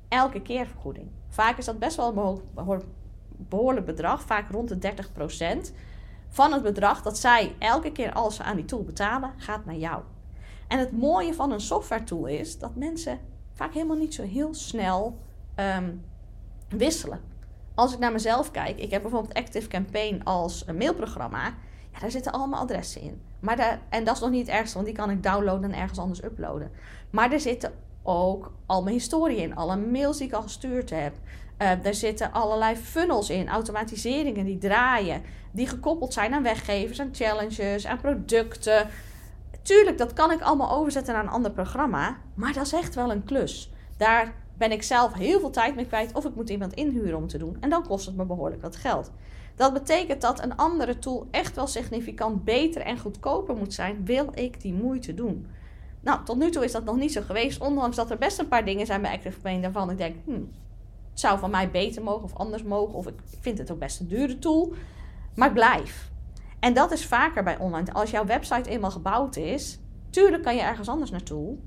elke 0.08 0.42
keer 0.42 0.68
vergoeding. 0.68 1.08
Vaak 1.28 1.58
is 1.58 1.66
dat 1.66 1.80
best 1.80 1.96
wel 1.96 2.38
een 2.56 2.82
behoorlijk 3.38 3.86
bedrag, 3.86 4.22
vaak 4.22 4.52
rond 4.52 4.82
de 4.82 4.94
30% 5.70 5.74
van 6.30 6.54
het 6.54 6.64
bedrag 6.64 7.02
dat 7.02 7.18
zij 7.18 7.56
elke 7.60 7.92
keer 7.92 8.14
als 8.14 8.36
ze 8.36 8.44
aan 8.44 8.56
die 8.56 8.66
tool 8.66 8.84
betalen, 8.84 9.34
gaat 9.38 9.66
naar 9.66 9.76
jou. 9.76 10.02
En 10.68 10.80
het 10.80 10.92
mooie 10.92 11.34
van 11.34 11.52
een 11.52 11.62
software 11.62 12.04
tool 12.04 12.26
is 12.26 12.60
dat 12.60 12.76
mensen 12.76 13.20
vaak 13.54 13.74
helemaal 13.74 13.98
niet 13.98 14.14
zo 14.14 14.24
heel 14.24 14.54
snel 14.54 15.20
ehm, 15.56 15.94
wisselen. 16.70 17.22
Als 17.76 17.94
ik 17.94 18.00
naar 18.00 18.12
mezelf 18.12 18.52
kijk, 18.52 18.80
ik 18.80 18.92
heb 18.92 19.02
bijvoorbeeld 19.02 19.34
Active 19.34 19.68
Campaign 19.68 20.22
als 20.24 20.68
een 20.68 20.78
mailprogramma. 20.78 21.54
Daar 22.00 22.12
zitten 22.12 22.32
allemaal 22.32 22.62
adressen 22.62 23.02
in. 23.02 23.22
Maar 23.40 23.56
daar, 23.56 23.80
en 23.90 24.04
dat 24.04 24.16
is 24.16 24.22
nog 24.22 24.30
niet 24.30 24.48
het 24.48 24.56
ergste, 24.56 24.74
want 24.74 24.86
die 24.86 24.96
kan 24.96 25.10
ik 25.10 25.24
downloaden 25.24 25.72
en 25.72 25.80
ergens 25.80 26.00
anders 26.00 26.24
uploaden. 26.24 26.72
Maar 27.10 27.32
er 27.32 27.40
zitten 27.40 27.74
ook 28.04 28.52
al 28.66 28.84
mijn 28.84 28.96
historie 28.96 29.38
in, 29.38 29.56
alle 29.56 29.78
mails 29.78 30.18
die 30.18 30.28
ik 30.28 30.34
al 30.34 30.42
gestuurd 30.42 30.90
heb. 30.90 31.14
Uh, 31.62 31.86
er 31.86 31.94
zitten 31.96 32.32
allerlei 32.32 32.76
funnels 32.76 33.30
in, 33.30 33.50
automatiseringen 33.50 34.46
die 34.46 34.58
draaien, 34.58 35.22
die 35.52 35.68
gekoppeld 35.68 36.14
zijn 36.14 36.34
aan 36.34 36.44
weggevers, 36.44 37.00
aan 37.00 37.10
challenges, 37.12 37.86
aan 37.86 38.00
producten. 38.02 38.88
Tuurlijk, 39.62 39.98
dat 39.98 40.14
kan 40.14 40.32
ik 40.32 40.42
allemaal 40.42 40.72
overzetten 40.72 41.14
naar 41.14 41.24
een 41.24 41.30
ander 41.30 41.52
programma, 41.52 42.18
maar 42.34 42.54
dat 42.54 42.66
is 42.66 42.74
echt 42.74 42.96
wel 42.96 43.12
een 43.12 43.24
klus. 43.24 43.72
Daar 43.98 44.34
ben 44.58 44.72
ik 44.72 44.84
zelf 44.84 45.14
heel 45.14 45.40
veel 45.40 45.50
tijd 45.50 45.76
mee 45.76 45.86
kwijt 45.86 46.14
of 46.14 46.26
ik 46.26 46.36
moet 46.36 46.50
iemand 46.50 46.74
inhuren 46.74 47.18
om 47.18 47.28
te 47.28 47.38
doen. 47.38 47.58
En 47.60 47.70
dan 47.70 47.88
kost 47.88 48.06
het 48.06 48.16
me 48.16 48.26
behoorlijk 48.26 48.62
wat 48.62 48.76
geld. 48.76 49.12
Dat 49.56 49.74
betekent 49.74 50.22
dat 50.22 50.44
een 50.44 50.56
andere 50.56 51.00
tool 51.00 51.28
echt 51.32 51.56
wel 51.56 51.68
significant 51.68 52.44
beter 52.44 52.82
en 52.82 53.00
goedkoper 53.00 53.56
moet 53.56 53.74
zijn, 53.74 54.06
wil 54.06 54.30
ik 54.34 54.62
die 54.62 54.74
moeite 54.74 55.14
doen. 55.14 55.48
Nou, 56.02 56.24
tot 56.26 56.38
nu 56.38 56.50
toe 56.50 56.64
is 56.64 56.72
dat 56.72 56.84
nog 56.84 56.96
niet 56.96 57.12
zo 57.12 57.22
geweest, 57.22 57.62
ondanks 57.62 57.96
dat 57.96 58.12
er 58.12 58.18
best 58.18 58.40
een 58.40 58.48
paar 58.48 58.66
dingen 58.66 58.86
zijn 58.86 59.02
bij 59.02 59.12
Active 59.12 59.34
Campaign 59.34 59.62
waarvan 59.62 59.90
ik 59.90 59.98
denk, 59.98 60.16
hmm, 60.26 60.52
het 61.10 61.20
zou 61.20 61.40
van 61.40 61.52
mij 61.52 61.72
beter 61.72 62.04
mogen 62.04 62.24
of 62.24 62.36
anders 62.36 62.64
mogen, 62.64 62.94
of 62.94 63.08
ik 63.08 63.20
vind 63.40 63.58
het 63.58 63.72
ook 63.72 63.80
best 63.80 64.00
een 64.00 64.08
dure 64.08 64.40
tool, 64.40 64.74
maar 65.36 65.48
ik 65.48 65.54
blijf. 65.54 66.12
En 66.60 66.74
dat 66.74 66.92
is 66.92 67.06
vaker 67.06 67.44
bij 67.44 67.58
online. 67.58 67.94
Als 67.94 68.12
jouw 68.12 68.26
website 68.26 68.70
eenmaal 68.70 68.92
gebouwd 68.92 69.36
is, 69.36 69.80
tuurlijk 70.10 70.44
kan 70.44 70.56
je 70.56 70.62
ergens 70.62 70.88
anders 70.88 71.12
naartoe. 71.12 71.58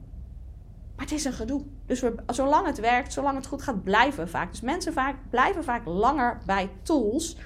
Maar 0.97 1.05
het 1.05 1.14
is 1.14 1.25
een 1.25 1.33
gedoe. 1.33 1.62
Dus 1.87 2.00
we, 2.00 2.14
zolang 2.26 2.67
het 2.67 2.81
werkt, 2.81 3.12
zolang 3.12 3.37
het 3.37 3.47
goed 3.47 3.62
gaat, 3.62 3.85
blijven 3.85 4.25
we 4.25 4.31
vaak. 4.31 4.50
Dus 4.50 4.61
mensen 4.61 4.93
vaak, 4.93 5.17
blijven 5.31 5.64
vaak 5.64 5.87
langer 5.87 6.38
bij 6.47 6.71
tools. 6.83 7.37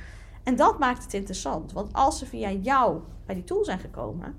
En 0.49 0.57
dat 0.57 0.79
maakt 0.79 1.03
het 1.03 1.15
interessant. 1.15 1.73
Want 1.73 1.93
als 1.93 2.19
ze 2.19 2.27
via 2.27 2.51
jou 2.51 3.01
bij 3.27 3.35
die 3.35 3.45
tool 3.45 3.65
zijn 3.65 3.79
gekomen 3.79 4.39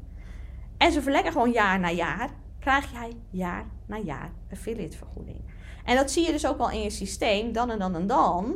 en 0.77 0.91
ze 0.91 1.01
verlengen 1.01 1.31
gewoon 1.31 1.51
jaar 1.51 1.79
na 1.79 1.89
jaar, 1.89 2.29
krijg 2.59 2.91
jij 2.91 3.15
jaar 3.29 3.65
na 3.85 3.97
jaar 3.97 4.31
affiliate 4.51 4.97
vergoeding. 4.97 5.41
En 5.85 5.95
dat 5.95 6.11
zie 6.11 6.25
je 6.25 6.31
dus 6.31 6.47
ook 6.47 6.57
wel 6.57 6.71
in 6.71 6.81
je 6.81 6.89
systeem. 6.89 7.51
Dan 7.51 7.69
en 7.69 7.79
dan 7.79 7.95
en 7.95 8.07
dan 8.07 8.55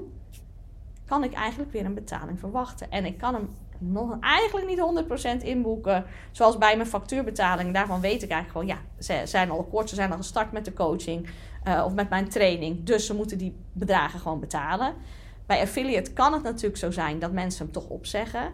kan 1.06 1.24
ik 1.24 1.34
eigenlijk 1.34 1.72
weer 1.72 1.86
een 1.86 1.94
betaling 1.94 2.40
verwachten. 2.40 2.92
En 2.92 3.06
ik 3.06 3.18
kan 3.18 3.34
hem 3.34 3.50
nog 3.78 4.18
eigenlijk 4.20 4.68
niet 4.68 5.06
100% 5.42 5.44
inboeken. 5.44 6.06
Zoals 6.32 6.58
bij 6.58 6.76
mijn 6.76 6.90
factuurbetaling. 6.90 7.74
Daarvan 7.74 8.02
weet 8.02 8.24
ik 8.24 8.30
eigenlijk 8.30 8.52
gewoon, 8.52 8.68
ja, 8.68 9.04
ze 9.04 9.22
zijn 9.26 9.50
al 9.50 9.64
kort, 9.64 9.90
ze 9.90 9.96
zijn 9.96 10.12
al 10.12 10.18
gestart 10.18 10.52
met 10.52 10.66
de 10.66 10.74
coaching 10.74 11.30
uh, 11.68 11.84
of 11.86 11.94
met 11.94 12.10
mijn 12.10 12.30
training. 12.30 12.84
Dus 12.84 13.06
ze 13.06 13.16
moeten 13.16 13.38
die 13.38 13.56
bedragen 13.74 14.20
gewoon 14.20 14.40
betalen. 14.40 14.94
Bij 15.46 15.62
affiliate 15.62 16.14
kan 16.14 16.34
het 16.34 16.44
natuurlijk 16.44 16.78
zo 16.78 16.92
zijn 16.92 17.20
dat 17.20 17.32
mensen 17.32 17.64
hem 17.64 17.74
toch 17.74 17.88
opzeggen. 17.88 18.52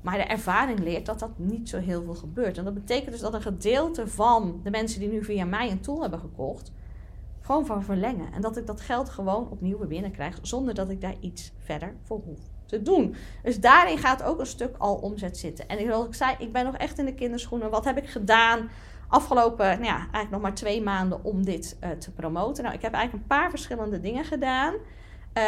Maar 0.00 0.16
de 0.16 0.24
ervaring 0.24 0.78
leert 0.78 1.06
dat 1.06 1.18
dat 1.18 1.38
niet 1.38 1.68
zo 1.68 1.78
heel 1.78 2.02
veel 2.02 2.14
gebeurt. 2.14 2.58
En 2.58 2.64
dat 2.64 2.74
betekent 2.74 3.10
dus 3.10 3.20
dat 3.20 3.34
een 3.34 3.42
gedeelte 3.42 4.08
van 4.08 4.60
de 4.62 4.70
mensen 4.70 5.00
die 5.00 5.08
nu 5.08 5.24
via 5.24 5.44
mij 5.44 5.70
een 5.70 5.80
tool 5.80 6.00
hebben 6.00 6.18
gekocht, 6.18 6.72
gewoon 7.40 7.66
van 7.66 7.82
verlengen. 7.82 8.32
En 8.32 8.40
dat 8.40 8.56
ik 8.56 8.66
dat 8.66 8.80
geld 8.80 9.08
gewoon 9.08 9.50
opnieuw 9.50 9.78
weer 9.78 9.88
binnenkrijg, 9.88 10.38
zonder 10.42 10.74
dat 10.74 10.90
ik 10.90 11.00
daar 11.00 11.16
iets 11.20 11.52
verder 11.58 11.94
voor 12.02 12.20
hoef 12.24 12.40
te 12.66 12.82
doen. 12.82 13.14
Dus 13.42 13.60
daarin 13.60 13.98
gaat 13.98 14.22
ook 14.22 14.40
een 14.40 14.46
stuk 14.46 14.76
al 14.78 14.94
omzet 14.94 15.38
zitten. 15.38 15.68
En 15.68 15.86
zoals 15.86 16.06
ik 16.06 16.14
zei, 16.14 16.36
ik 16.38 16.52
ben 16.52 16.64
nog 16.64 16.76
echt 16.76 16.98
in 16.98 17.04
de 17.04 17.14
kinderschoenen. 17.14 17.70
Wat 17.70 17.84
heb 17.84 17.96
ik 17.96 18.08
gedaan 18.08 18.68
afgelopen, 19.08 19.66
nou 19.66 19.84
ja, 19.84 19.96
eigenlijk 19.96 20.30
nog 20.30 20.40
maar 20.40 20.54
twee 20.54 20.82
maanden 20.82 21.24
om 21.24 21.44
dit 21.44 21.76
uh, 21.84 21.90
te 21.90 22.12
promoten? 22.12 22.62
Nou, 22.62 22.76
ik 22.76 22.82
heb 22.82 22.92
eigenlijk 22.92 23.22
een 23.22 23.36
paar 23.36 23.50
verschillende 23.50 24.00
dingen 24.00 24.24
gedaan. 24.24 24.74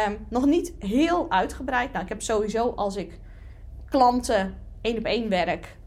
Um, 0.07 0.17
nog 0.29 0.45
niet 0.45 0.73
heel 0.79 1.31
uitgebreid. 1.31 1.91
Nou, 1.91 2.03
ik 2.03 2.09
heb 2.09 2.21
sowieso 2.21 2.69
als 2.69 2.95
ik 2.95 3.19
klanten 3.89 4.57
één 4.81 4.97
op 4.97 5.03
één 5.03 5.29
werk 5.29 5.77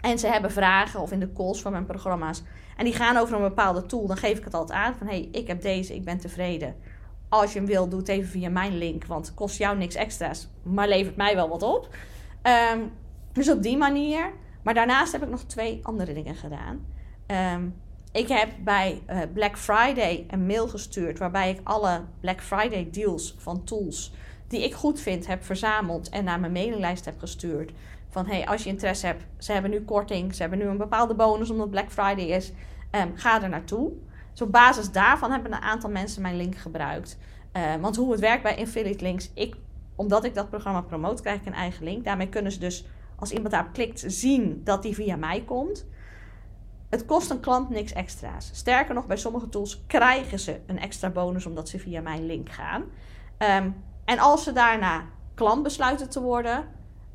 en 0.00 0.18
ze 0.18 0.26
hebben 0.26 0.50
vragen 0.50 1.00
of 1.00 1.12
in 1.12 1.20
de 1.20 1.32
calls 1.32 1.62
van 1.62 1.72
mijn 1.72 1.86
programma's 1.86 2.42
en 2.76 2.84
die 2.84 2.94
gaan 2.94 3.16
over 3.16 3.36
een 3.36 3.42
bepaalde 3.42 3.86
tool, 3.86 4.06
dan 4.06 4.16
geef 4.16 4.38
ik 4.38 4.44
het 4.44 4.54
altijd 4.54 4.78
aan 4.78 4.94
van 4.94 5.06
hey, 5.06 5.28
ik 5.32 5.46
heb 5.46 5.62
deze, 5.62 5.94
ik 5.94 6.04
ben 6.04 6.18
tevreden. 6.18 6.74
Als 7.28 7.52
je 7.52 7.58
hem 7.58 7.68
wil, 7.68 7.88
doe 7.88 7.98
het 7.98 8.08
even 8.08 8.28
via 8.28 8.50
mijn 8.50 8.78
link, 8.78 9.06
want 9.06 9.26
het 9.26 9.34
kost 9.34 9.58
jou 9.58 9.76
niks 9.76 9.94
extra's, 9.94 10.48
maar 10.62 10.88
levert 10.88 11.16
mij 11.16 11.34
wel 11.34 11.48
wat 11.48 11.62
op. 11.62 11.88
Ehm, 12.42 12.80
dus 13.32 13.50
op 13.50 13.62
die 13.62 13.76
manier. 13.76 14.32
Maar 14.62 14.74
daarnaast 14.74 15.12
heb 15.12 15.22
ik 15.22 15.28
nog 15.28 15.42
twee 15.42 15.80
andere 15.82 16.12
dingen 16.12 16.34
gedaan. 16.34 16.86
Um, 17.54 17.74
ik 18.16 18.28
heb 18.28 18.48
bij 18.64 19.02
uh, 19.10 19.18
Black 19.32 19.58
Friday 19.58 20.24
een 20.30 20.46
mail 20.46 20.68
gestuurd 20.68 21.18
waarbij 21.18 21.50
ik 21.50 21.60
alle 21.62 22.04
Black 22.20 22.40
Friday 22.40 22.88
deals 22.90 23.34
van 23.38 23.64
tools 23.64 24.12
die 24.48 24.64
ik 24.64 24.74
goed 24.74 25.00
vind 25.00 25.26
heb 25.26 25.44
verzameld 25.44 26.08
en 26.08 26.24
naar 26.24 26.40
mijn 26.40 26.52
mailinglijst 26.52 27.04
heb 27.04 27.18
gestuurd. 27.18 27.72
Van 28.08 28.26
hey, 28.26 28.46
als 28.46 28.62
je 28.62 28.68
interesse 28.68 29.06
hebt, 29.06 29.24
ze 29.38 29.52
hebben 29.52 29.70
nu 29.70 29.80
korting, 29.80 30.34
ze 30.34 30.40
hebben 30.40 30.58
nu 30.58 30.64
een 30.64 30.76
bepaalde 30.76 31.14
bonus 31.14 31.50
omdat 31.50 31.70
Black 31.70 31.90
Friday 31.90 32.24
is. 32.24 32.52
Um, 32.90 33.12
ga 33.14 33.42
er 33.42 33.48
naartoe. 33.48 33.92
Dus 34.32 34.42
op 34.42 34.52
basis 34.52 34.92
daarvan 34.92 35.30
hebben 35.30 35.52
een 35.52 35.60
aantal 35.60 35.90
mensen 35.90 36.22
mijn 36.22 36.36
link 36.36 36.56
gebruikt. 36.56 37.18
Uh, 37.56 37.74
want 37.80 37.96
hoe 37.96 38.10
het 38.10 38.20
werkt 38.20 38.42
bij 38.42 38.58
Affiliate 38.58 39.04
Links, 39.04 39.30
ik, 39.34 39.54
omdat 39.96 40.24
ik 40.24 40.34
dat 40.34 40.50
programma 40.50 40.80
promote, 40.80 41.22
krijg 41.22 41.40
ik 41.40 41.46
een 41.46 41.54
eigen 41.54 41.84
link. 41.84 42.04
Daarmee 42.04 42.28
kunnen 42.28 42.52
ze 42.52 42.58
dus, 42.58 42.84
als 43.16 43.30
iemand 43.30 43.50
daarop 43.50 43.72
klikt, 43.72 44.04
zien 44.06 44.60
dat 44.64 44.82
die 44.82 44.94
via 44.94 45.16
mij 45.16 45.42
komt. 45.46 45.86
Het 46.96 47.06
kost 47.06 47.30
een 47.30 47.40
klant 47.40 47.68
niks 47.68 47.92
extra's. 47.92 48.50
Sterker 48.52 48.94
nog, 48.94 49.06
bij 49.06 49.16
sommige 49.16 49.48
tools 49.48 49.82
krijgen 49.86 50.38
ze 50.38 50.60
een 50.66 50.78
extra 50.78 51.10
bonus 51.10 51.46
omdat 51.46 51.68
ze 51.68 51.78
via 51.78 52.00
mijn 52.00 52.26
link 52.26 52.50
gaan. 52.50 52.82
Um, 53.38 53.84
en 54.04 54.18
als 54.18 54.42
ze 54.42 54.52
daarna 54.52 55.04
klant 55.34 55.62
besluiten 55.62 56.10
te 56.10 56.20
worden, 56.20 56.64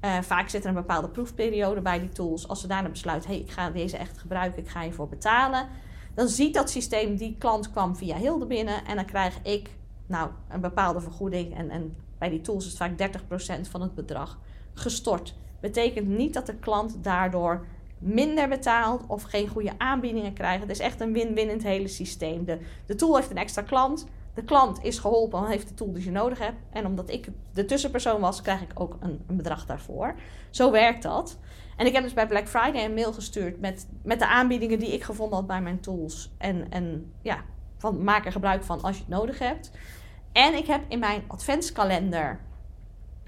uh, 0.02 0.22
vaak 0.22 0.50
zit 0.50 0.64
er 0.64 0.70
een 0.70 0.76
bepaalde 0.76 1.10
proefperiode 1.10 1.82
bij 1.82 2.00
die 2.00 2.10
tools. 2.10 2.48
Als 2.48 2.62
ze 2.62 2.68
daarna 2.68 2.90
besluiten, 2.90 3.30
hey, 3.30 3.40
ik 3.40 3.52
ga 3.52 3.70
deze 3.70 3.98
echt 3.98 4.18
gebruiken, 4.18 4.62
ik 4.62 4.70
ga 4.70 4.82
hiervoor 4.82 5.08
betalen. 5.08 5.68
Dan 6.14 6.28
ziet 6.28 6.54
dat 6.54 6.70
systeem, 6.70 7.16
die 7.16 7.36
klant 7.40 7.72
kwam 7.72 7.96
via 7.96 8.18
Hilde 8.18 8.46
binnen 8.46 8.86
en 8.86 8.96
dan 8.96 9.06
krijg 9.06 9.40
ik 9.44 9.70
nou, 10.08 10.30
een 10.50 10.62
bepaalde 10.62 11.02
vergoeding. 11.02 11.56
En, 11.58 11.70
en 11.70 11.96
bij 12.18 12.30
die 12.30 12.42
tools 12.42 12.66
is 12.66 12.80
het 12.80 12.98
vaak 12.98 13.22
30% 13.60 13.70
van 13.70 13.82
het 13.82 13.96
bedrag 13.96 14.40
gestort. 14.74 15.36
Betekent 15.60 16.08
niet 16.08 16.34
dat 16.34 16.46
de 16.46 16.56
klant 16.56 17.04
daardoor 17.04 17.66
minder 18.02 18.48
betaalt 18.48 19.04
of 19.08 19.24
geen 19.24 19.48
goede 19.48 19.72
aanbiedingen 19.78 20.34
krijgt. 20.34 20.62
Het 20.62 20.72
is 20.72 20.80
echt 20.80 21.02
een 21.02 21.14
win-win 21.14 21.50
in 21.50 21.56
het 21.56 21.64
hele 21.64 21.88
systeem. 21.88 22.46
De, 22.46 22.60
de 22.86 22.96
tool 22.96 23.16
heeft 23.16 23.30
een 23.30 23.38
extra 23.38 23.62
klant. 23.62 24.06
De 24.34 24.44
klant 24.44 24.84
is 24.84 25.00
geholpen 25.00 25.40
en 25.40 25.50
heeft 25.50 25.68
de 25.68 25.74
tool 25.74 25.94
die 25.94 26.04
je 26.04 26.12
nodig 26.12 26.40
hebt. 26.40 26.58
En 26.70 26.86
omdat 26.86 27.10
ik 27.10 27.28
de 27.54 27.66
tussenpersoon 27.66 28.22
was, 28.22 28.42
krijg 28.42 28.62
ik 28.62 28.72
ook 28.74 28.98
een, 29.00 29.24
bedrag 29.28 29.66
daarvoor. 29.66 30.16
Zo 30.50 30.72
werkt 30.72 31.04
dat. 31.04 31.38
En 31.78 31.86
ik 31.86 31.94
heb 31.94 32.04
dus 32.04 32.14
bij 32.14 32.28
Black 32.28 32.48
Friday 32.48 32.86
een 32.86 32.94
mail 32.94 33.14
gestuurd 33.14 33.60
met, 33.60 33.88
met 34.04 34.20
de 34.20 34.28
aanbiedingen 34.28 34.80
die 34.80 34.94
ik 34.94 35.04
gevonden 35.04 35.38
had 35.38 35.48
bij 35.48 35.62
mijn 35.62 35.80
tools. 35.80 36.32
En, 36.38 36.66
en 36.70 37.14
ja, 37.22 37.38
van, 37.78 38.04
maak 38.04 38.26
er 38.26 38.32
gebruik 38.32 38.64
van 38.64 38.82
als 38.82 38.96
je 38.96 39.02
het 39.02 39.12
nodig 39.12 39.40
hebt. 39.40 39.72
En 40.32 40.54
ik 40.54 40.66
heb 40.66 40.82
in 40.88 41.00
mijn 41.00 41.24
adventskalender 41.28 42.40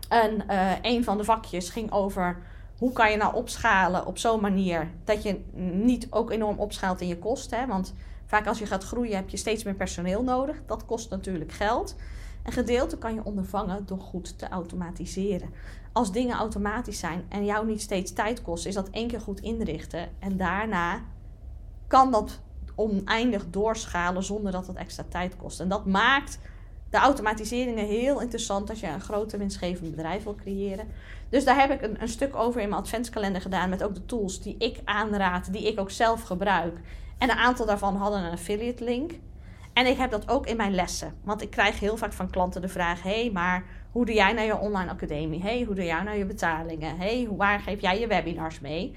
een, 0.10 0.44
uh, 0.50 0.72
een 0.82 1.04
van 1.04 1.18
de 1.18 1.24
vakjes 1.24 1.70
ging 1.70 1.92
over 1.92 2.42
hoe 2.78 2.92
kan 2.92 3.12
je 3.12 3.18
nou 3.18 3.36
opschalen 3.36 4.06
op 4.06 4.18
zo'n 4.18 4.42
manier 4.42 4.92
dat 5.04 5.24
je 5.24 5.40
niet 5.74 6.08
ook 6.10 6.32
enorm 6.32 6.60
opschaalt 6.60 7.02
in 7.02 7.08
je 7.08 7.20
kosten. 7.20 7.68
Want 7.68 7.94
Vaak 8.34 8.48
als 8.48 8.60
je 8.60 8.66
gaat 8.66 8.84
groeien 8.84 9.16
heb 9.16 9.30
je 9.30 9.38
steeds 9.38 9.64
meer 9.64 9.74
personeel 9.74 10.24
nodig. 10.24 10.62
Dat 10.66 10.86
kost 10.86 11.10
natuurlijk 11.10 11.52
geld. 11.52 11.96
Een 12.44 12.52
gedeelte 12.52 12.98
kan 12.98 13.14
je 13.14 13.24
ondervangen 13.24 13.86
door 13.86 14.00
goed 14.00 14.40
te 14.40 14.48
automatiseren. 14.48 15.50
Als 15.92 16.12
dingen 16.12 16.38
automatisch 16.38 17.00
zijn 17.00 17.26
en 17.30 17.46
jou 17.46 17.66
niet 17.66 17.82
steeds 17.82 18.14
tijd 18.14 18.42
kosten, 18.42 18.70
is 18.70 18.76
dat 18.76 18.90
één 18.90 19.08
keer 19.08 19.22
goed 19.22 19.40
inrichten. 19.40 20.10
En 20.20 20.38
daarna 20.38 21.02
kan 21.88 22.12
dat 22.12 22.40
oneindig 22.76 23.50
doorschalen 23.50 24.24
zonder 24.24 24.52
dat 24.52 24.68
het 24.68 24.76
extra 24.76 25.04
tijd 25.10 25.38
kost. 25.38 25.60
En 25.60 25.70
dat 25.70 25.86
maakt 25.86 26.40
de 26.94 27.00
automatiseringen 27.00 27.86
heel 27.86 28.22
interessant 28.22 28.70
als 28.70 28.80
je 28.80 28.88
een 28.88 29.02
groter 29.02 29.40
winstgevend 29.40 29.92
bedrijf 29.92 30.24
wil 30.24 30.36
creëren. 30.36 30.88
Dus 31.30 31.46
daar 31.46 31.60
heb 31.60 31.72
ik 31.72 31.82
een, 31.82 32.02
een 32.02 32.08
stuk 32.08 32.36
over 32.36 32.62
in 32.62 32.70
mijn 32.70 32.82
adventskalender 32.82 33.42
gedaan 33.42 33.70
met 33.70 33.84
ook 33.84 33.96
de 33.96 34.06
tools 34.06 34.42
die 34.42 34.56
ik 34.58 34.80
aanraad, 34.84 35.54
die 35.54 35.68
ik 35.68 35.80
ook 35.80 35.92
zelf 35.92 36.22
gebruik. 36.22 36.78
En 37.18 37.30
een 37.30 37.38
aantal 37.38 37.66
daarvan 37.66 37.96
hadden 37.96 38.24
een 38.24 38.32
affiliate 38.32 38.84
link. 38.84 39.12
En 39.74 39.86
ik 39.86 39.98
heb 39.98 40.12
dat 40.12 40.30
ook 40.30 40.48
in 40.48 40.58
mijn 40.58 40.76
lessen. 40.76 41.14
Want 41.24 41.42
ik 41.42 41.50
krijg 41.50 41.80
heel 41.80 41.98
vaak 41.98 42.14
van 42.14 42.30
klanten 42.30 42.62
de 42.62 42.68
vraag: 42.68 43.04
hé, 43.04 43.22
hey, 43.22 43.32
maar 43.32 43.64
hoe 43.92 44.06
doe 44.06 44.16
jij 44.16 44.34
nou 44.34 44.48
je 44.48 44.58
online 44.58 44.92
academie? 44.92 45.42
hey, 45.42 45.64
hoe 45.64 45.76
doe 45.76 45.86
jij 45.86 46.04
nou 46.04 46.18
je 46.18 46.26
betalingen? 46.26 46.98
hey, 46.98 47.28
waar 47.38 47.60
geef 47.60 47.82
jij 47.82 48.00
je 48.00 48.08
webinars 48.08 48.60
mee? 48.60 48.96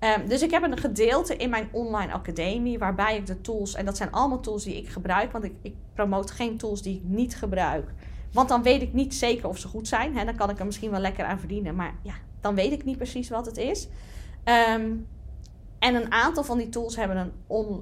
Um, 0.00 0.28
dus 0.28 0.42
ik 0.42 0.50
heb 0.50 0.62
een 0.62 0.78
gedeelte 0.78 1.36
in 1.36 1.50
mijn 1.50 1.68
online 1.72 2.12
academie 2.12 2.78
waarbij 2.78 3.16
ik 3.16 3.26
de 3.26 3.40
tools, 3.40 3.74
en 3.74 3.84
dat 3.84 3.96
zijn 3.96 4.12
allemaal 4.12 4.40
tools 4.40 4.64
die 4.64 4.76
ik 4.76 4.88
gebruik, 4.88 5.32
want 5.32 5.44
ik, 5.44 5.52
ik 5.62 5.74
promote 5.94 6.32
geen 6.32 6.56
tools 6.56 6.82
die 6.82 6.96
ik 6.96 7.02
niet 7.04 7.36
gebruik. 7.36 7.92
Want 8.32 8.48
dan 8.48 8.62
weet 8.62 8.82
ik 8.82 8.92
niet 8.92 9.14
zeker 9.14 9.48
of 9.48 9.58
ze 9.58 9.68
goed 9.68 9.88
zijn. 9.88 10.16
Hè? 10.16 10.24
Dan 10.24 10.34
kan 10.34 10.50
ik 10.50 10.58
er 10.58 10.66
misschien 10.66 10.90
wel 10.90 11.00
lekker 11.00 11.24
aan 11.24 11.38
verdienen, 11.38 11.74
maar 11.74 11.94
ja, 12.02 12.14
dan 12.40 12.54
weet 12.54 12.72
ik 12.72 12.84
niet 12.84 12.96
precies 12.96 13.28
wat 13.28 13.46
het 13.46 13.56
is. 13.56 13.88
Um, 14.74 15.06
en 15.78 15.94
een 15.94 16.12
aantal 16.12 16.44
van 16.44 16.58
die 16.58 16.68
tools 16.68 16.96
hebben 16.96 17.16
een, 17.16 17.32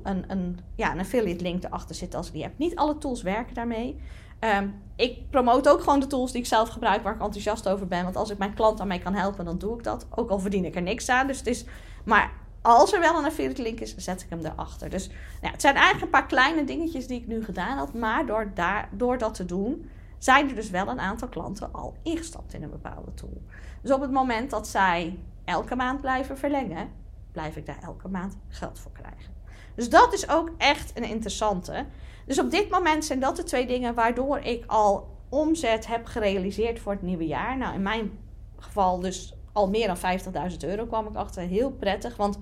een, 0.02 0.24
een, 0.28 0.58
ja, 0.74 0.92
een 0.92 0.98
affiliate 0.98 1.42
link 1.42 1.64
erachter 1.64 1.94
zitten 1.94 2.18
als 2.18 2.26
ik 2.28 2.32
die 2.32 2.42
heb. 2.42 2.58
Niet 2.58 2.76
alle 2.76 2.98
tools 2.98 3.22
werken 3.22 3.54
daarmee. 3.54 4.00
Um, 4.40 4.74
ik 4.96 5.30
promote 5.30 5.70
ook 5.70 5.80
gewoon 5.80 6.00
de 6.00 6.06
tools 6.06 6.32
die 6.32 6.40
ik 6.40 6.46
zelf 6.46 6.68
gebruik, 6.68 7.02
waar 7.02 7.14
ik 7.14 7.20
enthousiast 7.20 7.68
over 7.68 7.86
ben. 7.86 8.04
Want 8.04 8.16
als 8.16 8.30
ik 8.30 8.38
mijn 8.38 8.54
klant 8.54 8.78
daarmee 8.78 8.98
kan 8.98 9.14
helpen, 9.14 9.44
dan 9.44 9.58
doe 9.58 9.78
ik 9.78 9.84
dat. 9.84 10.06
Ook 10.10 10.30
al 10.30 10.38
verdien 10.38 10.64
ik 10.64 10.74
er 10.74 10.82
niks 10.82 11.08
aan. 11.08 11.26
Dus 11.26 11.38
het 11.38 11.46
is, 11.46 11.64
maar 12.06 12.32
als 12.62 12.92
er 12.92 13.00
wel 13.00 13.18
een 13.18 13.24
affiliate 13.24 13.62
link 13.62 13.80
is, 13.80 13.96
zet 13.96 14.22
ik 14.22 14.26
hem 14.28 14.44
erachter. 14.44 14.90
Dus 14.90 15.08
nou, 15.40 15.52
het 15.52 15.60
zijn 15.60 15.74
eigenlijk 15.74 16.04
een 16.04 16.20
paar 16.20 16.26
kleine 16.26 16.64
dingetjes 16.64 17.06
die 17.06 17.20
ik 17.20 17.26
nu 17.26 17.44
gedaan 17.44 17.78
had. 17.78 17.94
Maar 17.94 18.26
door, 18.26 18.52
door 18.90 19.18
dat 19.18 19.34
te 19.34 19.44
doen, 19.44 19.90
zijn 20.18 20.48
er 20.48 20.54
dus 20.54 20.70
wel 20.70 20.88
een 20.88 21.00
aantal 21.00 21.28
klanten 21.28 21.72
al 21.72 21.94
ingestapt 22.02 22.54
in 22.54 22.62
een 22.62 22.70
bepaalde 22.70 23.14
tool. 23.14 23.42
Dus 23.82 23.90
op 23.90 24.00
het 24.00 24.10
moment 24.10 24.50
dat 24.50 24.68
zij 24.68 25.18
elke 25.44 25.76
maand 25.76 26.00
blijven 26.00 26.38
verlengen, 26.38 26.90
blijf 27.32 27.56
ik 27.56 27.66
daar 27.66 27.82
elke 27.82 28.08
maand 28.08 28.36
geld 28.48 28.78
voor 28.78 28.92
krijgen. 28.92 29.34
Dus 29.74 29.90
dat 29.90 30.12
is 30.12 30.28
ook 30.28 30.50
echt 30.58 30.96
een 30.96 31.04
interessante. 31.04 31.86
Dus 32.26 32.38
op 32.38 32.50
dit 32.50 32.70
moment 32.70 33.04
zijn 33.04 33.20
dat 33.20 33.36
de 33.36 33.42
twee 33.42 33.66
dingen 33.66 33.94
waardoor 33.94 34.38
ik 34.38 34.64
al 34.66 35.16
omzet 35.28 35.86
heb 35.86 36.06
gerealiseerd 36.06 36.80
voor 36.80 36.92
het 36.92 37.02
nieuwe 37.02 37.26
jaar. 37.26 37.56
Nou, 37.56 37.74
in 37.74 37.82
mijn 37.82 38.18
geval 38.58 39.00
dus 39.00 39.35
al 39.56 39.68
meer 39.68 39.86
dan 39.86 40.20
50.000 40.50 40.56
euro 40.60 40.86
kwam 40.86 41.06
ik 41.06 41.14
achter. 41.14 41.42
Heel 41.42 41.70
prettig, 41.70 42.16
want 42.16 42.38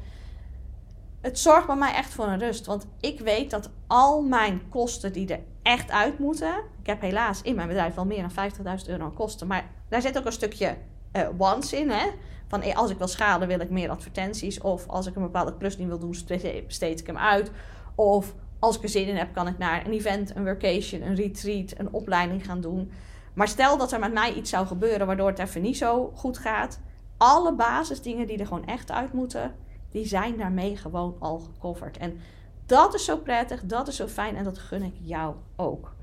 het 1.21 1.39
zorgt 1.39 1.67
bij 1.67 1.77
mij 1.77 1.95
echt 1.95 2.15
voor 2.15 2.27
een 2.27 2.39
rust. 2.39 2.67
Want 2.67 2.87
ik 3.01 3.21
weet 3.21 3.51
dat 3.51 3.71
al 3.87 4.23
mijn 4.23 4.69
kosten 4.69 5.13
die 5.13 5.33
er 5.33 5.41
echt 5.63 5.91
uit 5.91 6.19
moeten. 6.19 6.55
Ik 6.81 6.87
heb 6.87 7.01
helaas 7.01 7.43
in 7.43 7.55
mijn 7.55 7.69
bedrijf 7.69 7.95
wel 7.95 8.05
meer 8.05 8.27
dan 8.35 8.51
50.000 8.81 8.89
euro 8.89 9.05
aan 9.05 9.15
kosten. 9.15 9.47
Maar 9.47 9.71
daar 9.89 10.01
zit 10.01 10.19
ook 10.19 10.25
een 10.25 10.33
stukje 10.33 10.77
uh, 11.13 11.29
wants 11.37 11.73
in. 11.73 11.91
Hè? 11.91 12.07
Van 12.49 12.63
eh, 12.63 12.77
als 12.77 12.91
ik 12.91 12.99
wil 12.99 13.09
schalen, 13.09 13.49
wil 13.49 13.61
ik 13.61 13.71
meer 13.71 13.91
advertenties. 13.91 14.61
Of 14.61 14.89
als 14.89 15.07
ik 15.07 15.17
een 15.17 15.23
bepaalde 15.23 15.57
klus 15.57 15.77
niet 15.77 15.89
wil 15.89 15.99
doen, 15.99 16.17
besteed 16.67 17.01
ik 17.01 17.07
hem 17.07 17.19
uit. 17.19 17.51
Of 17.95 18.35
als 18.59 18.77
ik 18.77 18.83
er 18.83 18.89
zin 18.89 19.09
in 19.09 19.17
heb, 19.17 19.35
kan 19.35 19.49
ik 19.49 19.59
naar 19.59 19.87
een 19.87 19.93
event, 19.93 20.37
een 20.37 20.45
workation, 20.45 21.03
een 21.03 21.15
retreat, 21.15 21.75
een 21.77 21.93
opleiding 21.93 22.45
gaan 22.45 22.61
doen. 22.61 22.93
Maar 23.35 23.49
stel 23.49 23.77
dat 23.77 23.93
er 23.93 23.99
met 23.99 24.13
mij 24.13 24.33
iets 24.33 24.51
zou 24.51 24.67
gebeuren 24.67 25.07
waardoor 25.07 25.29
het 25.29 25.39
even 25.39 25.63
niet 25.63 25.77
zo 25.77 26.13
goed 26.15 26.39
gaat. 26.39 26.81
Alle 27.17 27.55
basisdingen 27.55 28.27
die 28.27 28.39
er 28.39 28.47
gewoon 28.47 28.67
echt 28.67 28.91
uit 28.91 29.13
moeten, 29.13 29.55
die 29.91 30.07
zijn 30.07 30.37
daarmee 30.37 30.77
gewoon 30.77 31.17
al 31.19 31.39
gecoverd. 31.39 31.99
En 31.99 32.21
dat 32.67 32.95
is 32.95 33.05
zo 33.05 33.17
prettig, 33.17 33.63
dat 33.65 33.89
is 33.89 33.97
zo 33.97 34.07
fijn 34.07 34.37
en 34.37 34.45
dat 34.45 34.59
gun 34.59 34.83
ik 34.83 34.95
jou 35.01 35.35
ook. 35.57 35.95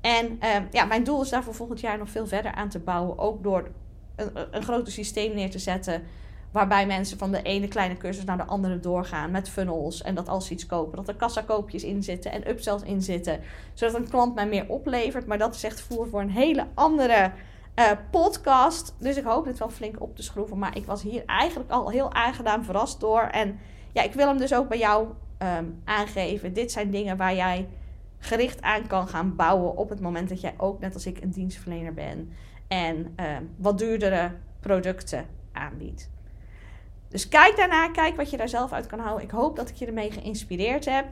En 0.00 0.38
uh, 0.42 0.56
ja, 0.70 0.84
mijn 0.84 1.04
doel 1.04 1.22
is 1.22 1.28
daar 1.28 1.42
voor 1.42 1.54
volgend 1.54 1.80
jaar 1.80 1.98
nog 1.98 2.10
veel 2.10 2.26
verder 2.26 2.52
aan 2.52 2.68
te 2.68 2.78
bouwen. 2.78 3.18
Ook 3.18 3.42
door 3.42 3.68
een, 4.16 4.30
een 4.50 4.62
groter 4.62 4.92
systeem 4.92 5.34
neer 5.34 5.50
te 5.50 5.58
zetten. 5.58 6.02
Waarbij 6.50 6.86
mensen 6.86 7.18
van 7.18 7.30
de 7.30 7.42
ene 7.42 7.68
kleine 7.68 7.96
cursus 7.96 8.24
naar 8.24 8.36
de 8.36 8.44
andere 8.44 8.80
doorgaan 8.80 9.30
met 9.30 9.48
funnels. 9.48 10.02
En 10.02 10.14
dat 10.14 10.28
als 10.28 10.46
ze 10.46 10.52
iets 10.52 10.66
kopen, 10.66 10.96
dat 10.96 11.08
er 11.08 11.14
kassakoopjes 11.14 11.84
in 11.84 12.02
zitten 12.02 12.32
en 12.32 12.48
upsells 12.48 12.82
in 12.82 13.02
zitten. 13.02 13.40
Zodat 13.74 13.94
een 13.94 14.08
klant 14.08 14.34
mij 14.34 14.46
meer 14.46 14.68
oplevert. 14.68 15.26
Maar 15.26 15.38
dat 15.38 15.54
is 15.54 15.64
echt 15.64 15.80
voer 15.80 16.08
voor 16.08 16.20
een 16.20 16.30
hele 16.30 16.66
andere 16.74 17.32
uh, 17.76 17.90
podcast. 18.10 18.94
Dus 18.98 19.16
ik 19.16 19.24
hoop 19.24 19.44
dit 19.44 19.58
wel 19.58 19.70
flink 19.70 20.00
op 20.00 20.16
te 20.16 20.22
schroeven. 20.22 20.58
Maar 20.58 20.76
ik 20.76 20.86
was 20.86 21.02
hier 21.02 21.22
eigenlijk 21.26 21.70
al 21.70 21.90
heel 21.90 22.12
aangedaan 22.12 22.64
verrast 22.64 23.00
door. 23.00 23.22
En 23.22 23.58
ja, 23.92 24.02
ik 24.02 24.12
wil 24.12 24.26
hem 24.26 24.38
dus 24.38 24.54
ook 24.54 24.68
bij 24.68 24.78
jou 24.78 25.08
um, 25.38 25.82
aangeven. 25.84 26.52
Dit 26.52 26.72
zijn 26.72 26.90
dingen 26.90 27.16
waar 27.16 27.34
jij 27.34 27.68
gericht 28.18 28.62
aan 28.62 28.86
kan 28.86 29.08
gaan 29.08 29.36
bouwen 29.36 29.76
op 29.76 29.88
het 29.88 30.00
moment 30.00 30.28
dat 30.28 30.40
jij 30.40 30.54
ook, 30.56 30.80
net 30.80 30.94
als 30.94 31.06
ik, 31.06 31.20
een 31.22 31.30
dienstverlener 31.30 31.94
bent. 31.94 32.30
En 32.68 32.96
um, 32.96 33.54
wat 33.56 33.78
duurdere 33.78 34.30
producten 34.60 35.26
aanbiedt. 35.52 36.10
Dus 37.08 37.28
kijk 37.28 37.56
daarna, 37.56 37.88
kijk 37.88 38.16
wat 38.16 38.30
je 38.30 38.36
daar 38.36 38.48
zelf 38.48 38.72
uit 38.72 38.86
kan 38.86 38.98
houden. 38.98 39.24
Ik 39.24 39.30
hoop 39.30 39.56
dat 39.56 39.68
ik 39.68 39.74
je 39.74 39.86
ermee 39.86 40.10
geïnspireerd 40.10 40.84
heb. 40.84 41.06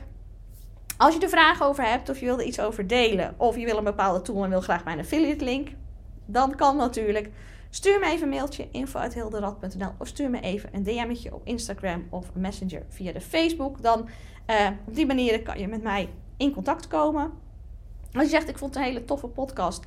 Als 0.97 1.15
je 1.15 1.21
er 1.21 1.29
vragen 1.29 1.67
over 1.67 1.85
hebt 1.85 2.09
of 2.09 2.21
je 2.21 2.27
wil 2.27 2.39
er 2.39 2.45
iets 2.45 2.61
over 2.61 2.87
delen, 2.87 3.35
of 3.37 3.57
je 3.57 3.65
wil 3.65 3.77
een 3.77 3.85
bepaalde 3.85 4.23
tool 4.23 4.45
en 4.45 4.51
wil 4.51 4.61
graag 4.61 4.85
mijn 4.85 4.99
affiliate 4.99 5.45
link, 5.45 5.69
dan 6.33 6.55
kan 6.55 6.77
natuurlijk. 6.77 7.31
Stuur 7.71 7.99
me 7.99 8.07
even 8.07 8.23
een 8.23 8.35
mailtje 8.35 8.69
info.hilderad.nl 8.71 9.93
of 9.99 10.07
stuur 10.07 10.31
me 10.31 10.41
even 10.41 10.71
een 10.73 10.83
DM'tje 10.83 11.35
op 11.35 11.41
Instagram 11.45 12.07
of 12.11 12.35
messenger 12.35 12.83
via 12.89 13.13
de 13.13 13.21
Facebook. 13.21 13.83
Dan 13.83 14.09
uh, 14.47 14.69
op 14.87 14.95
die 14.95 15.07
manier 15.07 15.43
kan 15.43 15.59
je 15.59 15.69
met 15.69 15.83
mij 15.83 16.09
in 16.37 16.53
contact 16.53 16.89
komen. 16.89 17.31
Als 18.13 18.25
je 18.25 18.31
zegt 18.31 18.49
ik 18.49 18.59
vond 18.59 18.75
het 18.75 18.83
een 18.83 18.89
hele 18.89 19.05
toffe 19.05 19.27
podcast, 19.27 19.85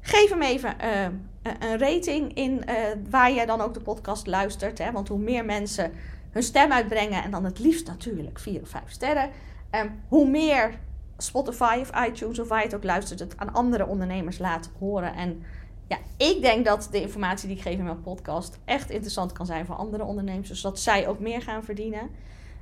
geef 0.00 0.30
hem 0.30 0.42
even 0.42 0.76
uh, 0.84 1.04
een 1.42 1.78
rating 1.78 2.34
in 2.34 2.62
uh, 2.68 2.74
waar 3.10 3.32
je 3.32 3.46
dan 3.46 3.60
ook 3.60 3.74
de 3.74 3.80
podcast 3.80 4.26
luistert. 4.26 4.78
Hè? 4.78 4.92
Want 4.92 5.08
hoe 5.08 5.18
meer 5.18 5.44
mensen 5.44 5.92
hun 6.30 6.42
stem 6.42 6.72
uitbrengen 6.72 7.22
en 7.22 7.30
dan 7.30 7.44
het 7.44 7.58
liefst 7.58 7.86
natuurlijk 7.86 8.38
vier 8.38 8.60
of 8.60 8.68
vijf 8.68 8.90
sterren, 8.90 9.30
um, 9.70 10.02
hoe 10.08 10.28
meer 10.28 10.78
Spotify 11.16 11.78
of 11.80 12.06
iTunes 12.06 12.38
of 12.38 12.48
waar 12.48 12.58
je 12.58 12.64
het 12.64 12.74
ook 12.74 12.84
luistert, 12.84 13.20
het 13.20 13.36
aan 13.36 13.52
andere 13.52 13.86
ondernemers 13.86 14.38
laat 14.38 14.70
horen. 14.78 15.14
En 15.14 15.42
ja, 15.86 15.98
ik 16.16 16.42
denk 16.42 16.64
dat 16.64 16.88
de 16.90 17.00
informatie 17.00 17.48
die 17.48 17.56
ik 17.56 17.62
geef 17.62 17.78
in 17.78 17.84
mijn 17.84 18.02
podcast 18.02 18.58
echt 18.64 18.90
interessant 18.90 19.32
kan 19.32 19.46
zijn 19.46 19.66
voor 19.66 19.74
andere 19.74 20.04
ondernemers, 20.04 20.60
zodat 20.60 20.80
zij 20.80 21.08
ook 21.08 21.18
meer 21.18 21.42
gaan 21.42 21.64
verdienen. 21.64 22.10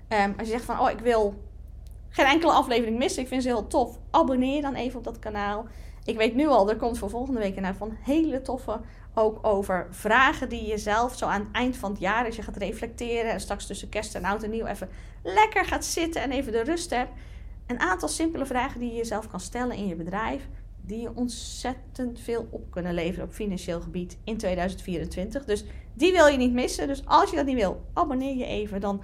Um, 0.09 0.35
als 0.39 0.47
je 0.47 0.53
zegt 0.53 0.65
van, 0.65 0.81
oh, 0.81 0.91
ik 0.91 0.99
wil 0.99 1.35
geen 2.09 2.27
enkele 2.27 2.53
aflevering 2.53 2.99
missen, 2.99 3.23
ik 3.23 3.29
vind 3.29 3.43
ze 3.43 3.49
heel 3.49 3.67
tof, 3.67 3.99
abonneer 4.11 4.63
dan 4.63 4.75
even 4.75 4.99
op 4.99 5.05
dat 5.05 5.19
kanaal. 5.19 5.67
Ik 6.05 6.17
weet 6.17 6.35
nu 6.35 6.47
al, 6.47 6.71
er 6.71 6.77
komt 6.77 6.99
voor 6.99 7.11
volgende 7.11 7.41
week 7.41 7.57
een 7.57 7.75
van 7.75 7.97
hele 8.03 8.43
toffe 8.43 8.81
ook 9.15 9.47
over 9.47 9.87
vragen 9.91 10.49
die 10.49 10.67
je 10.67 10.79
zelf 10.79 11.17
zo 11.17 11.27
aan 11.27 11.41
het 11.41 11.53
eind 11.53 11.77
van 11.77 11.91
het 11.91 12.01
jaar, 12.01 12.25
als 12.27 12.37
je 12.37 12.43
gaat 12.43 12.57
reflecteren 12.57 13.31
en 13.31 13.41
straks 13.41 13.67
tussen 13.67 13.89
kerst 13.89 14.15
en 14.15 14.25
oud 14.25 14.43
en 14.43 14.51
nieuw 14.51 14.67
even 14.67 14.89
lekker 15.23 15.65
gaat 15.65 15.85
zitten 15.85 16.23
en 16.23 16.31
even 16.31 16.53
de 16.53 16.63
rust 16.63 16.91
hebt. 16.91 17.11
Een 17.67 17.81
aantal 17.81 18.09
simpele 18.09 18.47
vragen 18.47 18.81
die 18.81 18.91
je 18.91 18.97
jezelf 18.97 19.29
kan 19.29 19.41
stellen 19.41 19.77
in 19.77 19.87
je 19.87 19.95
bedrijf 19.95 20.49
die 20.85 21.01
je 21.01 21.15
ontzettend 21.15 22.21
veel 22.21 22.49
op 22.51 22.71
kunnen 22.71 22.95
leveren 22.95 23.25
op 23.25 23.33
financieel 23.33 23.81
gebied 23.81 24.19
in 24.25 24.37
2024. 24.37 25.45
Dus 25.45 25.65
die 25.95 26.13
wil 26.13 26.27
je 26.27 26.37
niet 26.37 26.53
missen. 26.53 26.87
Dus 26.87 27.07
als 27.07 27.31
je 27.31 27.37
dat 27.37 27.47
niet 27.47 27.57
wil, 27.57 27.83
abonneer 27.93 28.37
je 28.37 28.45
even. 28.45 28.81
Dan 28.81 29.03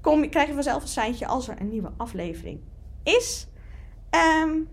kom, 0.00 0.30
krijg 0.30 0.48
je 0.48 0.54
vanzelf 0.54 0.82
een 0.82 0.88
seintje 0.88 1.26
als 1.26 1.48
er 1.48 1.60
een 1.60 1.68
nieuwe 1.68 1.92
aflevering 1.96 2.60
is. 3.02 3.46
Um, 4.44 4.68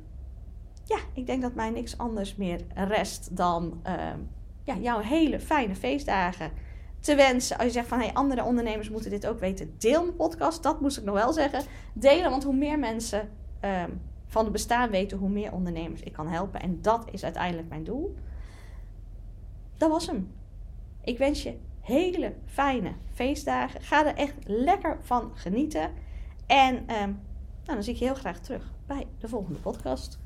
ja, 0.85 0.97
ik 1.13 1.25
denk 1.25 1.41
dat 1.41 1.55
mij 1.55 1.69
niks 1.69 1.97
anders 1.97 2.35
meer 2.35 2.61
rest 2.73 3.35
dan 3.37 3.63
um, 3.63 4.29
ja, 4.63 4.77
jouw 4.77 4.99
hele 4.99 5.39
fijne 5.39 5.75
feestdagen 5.75 6.51
te 6.99 7.15
wensen. 7.15 7.57
Als 7.57 7.65
je 7.65 7.71
zegt 7.71 7.87
van 7.87 7.99
hey, 7.99 8.13
andere 8.13 8.43
ondernemers 8.43 8.89
moeten 8.89 9.09
dit 9.09 9.27
ook 9.27 9.39
weten, 9.39 9.73
deel 9.77 10.03
mijn 10.03 10.15
podcast. 10.15 10.63
Dat 10.63 10.81
moest 10.81 10.97
ik 10.97 11.03
nog 11.03 11.15
wel 11.15 11.33
zeggen. 11.33 11.63
Delen, 11.93 12.29
want 12.29 12.43
hoe 12.43 12.55
meer 12.55 12.79
mensen 12.79 13.29
um, 13.61 14.01
van 14.29 14.43
het 14.43 14.51
bestaan 14.51 14.89
weten, 14.89 15.17
hoe 15.17 15.29
meer 15.29 15.51
ondernemers 15.51 16.01
ik 16.01 16.13
kan 16.13 16.27
helpen. 16.27 16.61
En 16.61 16.81
dat 16.81 17.07
is 17.11 17.23
uiteindelijk 17.23 17.69
mijn 17.69 17.83
doel. 17.83 18.15
Dat 19.77 19.89
was 19.89 20.07
hem. 20.07 20.31
Ik 21.03 21.17
wens 21.17 21.43
je 21.43 21.57
hele 21.81 22.33
fijne 22.45 22.93
feestdagen. 23.13 23.81
Ga 23.81 24.05
er 24.05 24.15
echt 24.15 24.35
lekker 24.43 24.97
van 25.01 25.31
genieten. 25.33 25.91
En 26.47 26.75
um, 26.75 27.19
nou, 27.65 27.77
dan 27.77 27.83
zie 27.83 27.93
ik 27.93 27.99
je 27.99 28.05
heel 28.05 28.15
graag 28.15 28.39
terug 28.39 28.71
bij 28.85 29.07
de 29.19 29.27
volgende 29.27 29.59
podcast. 29.59 30.19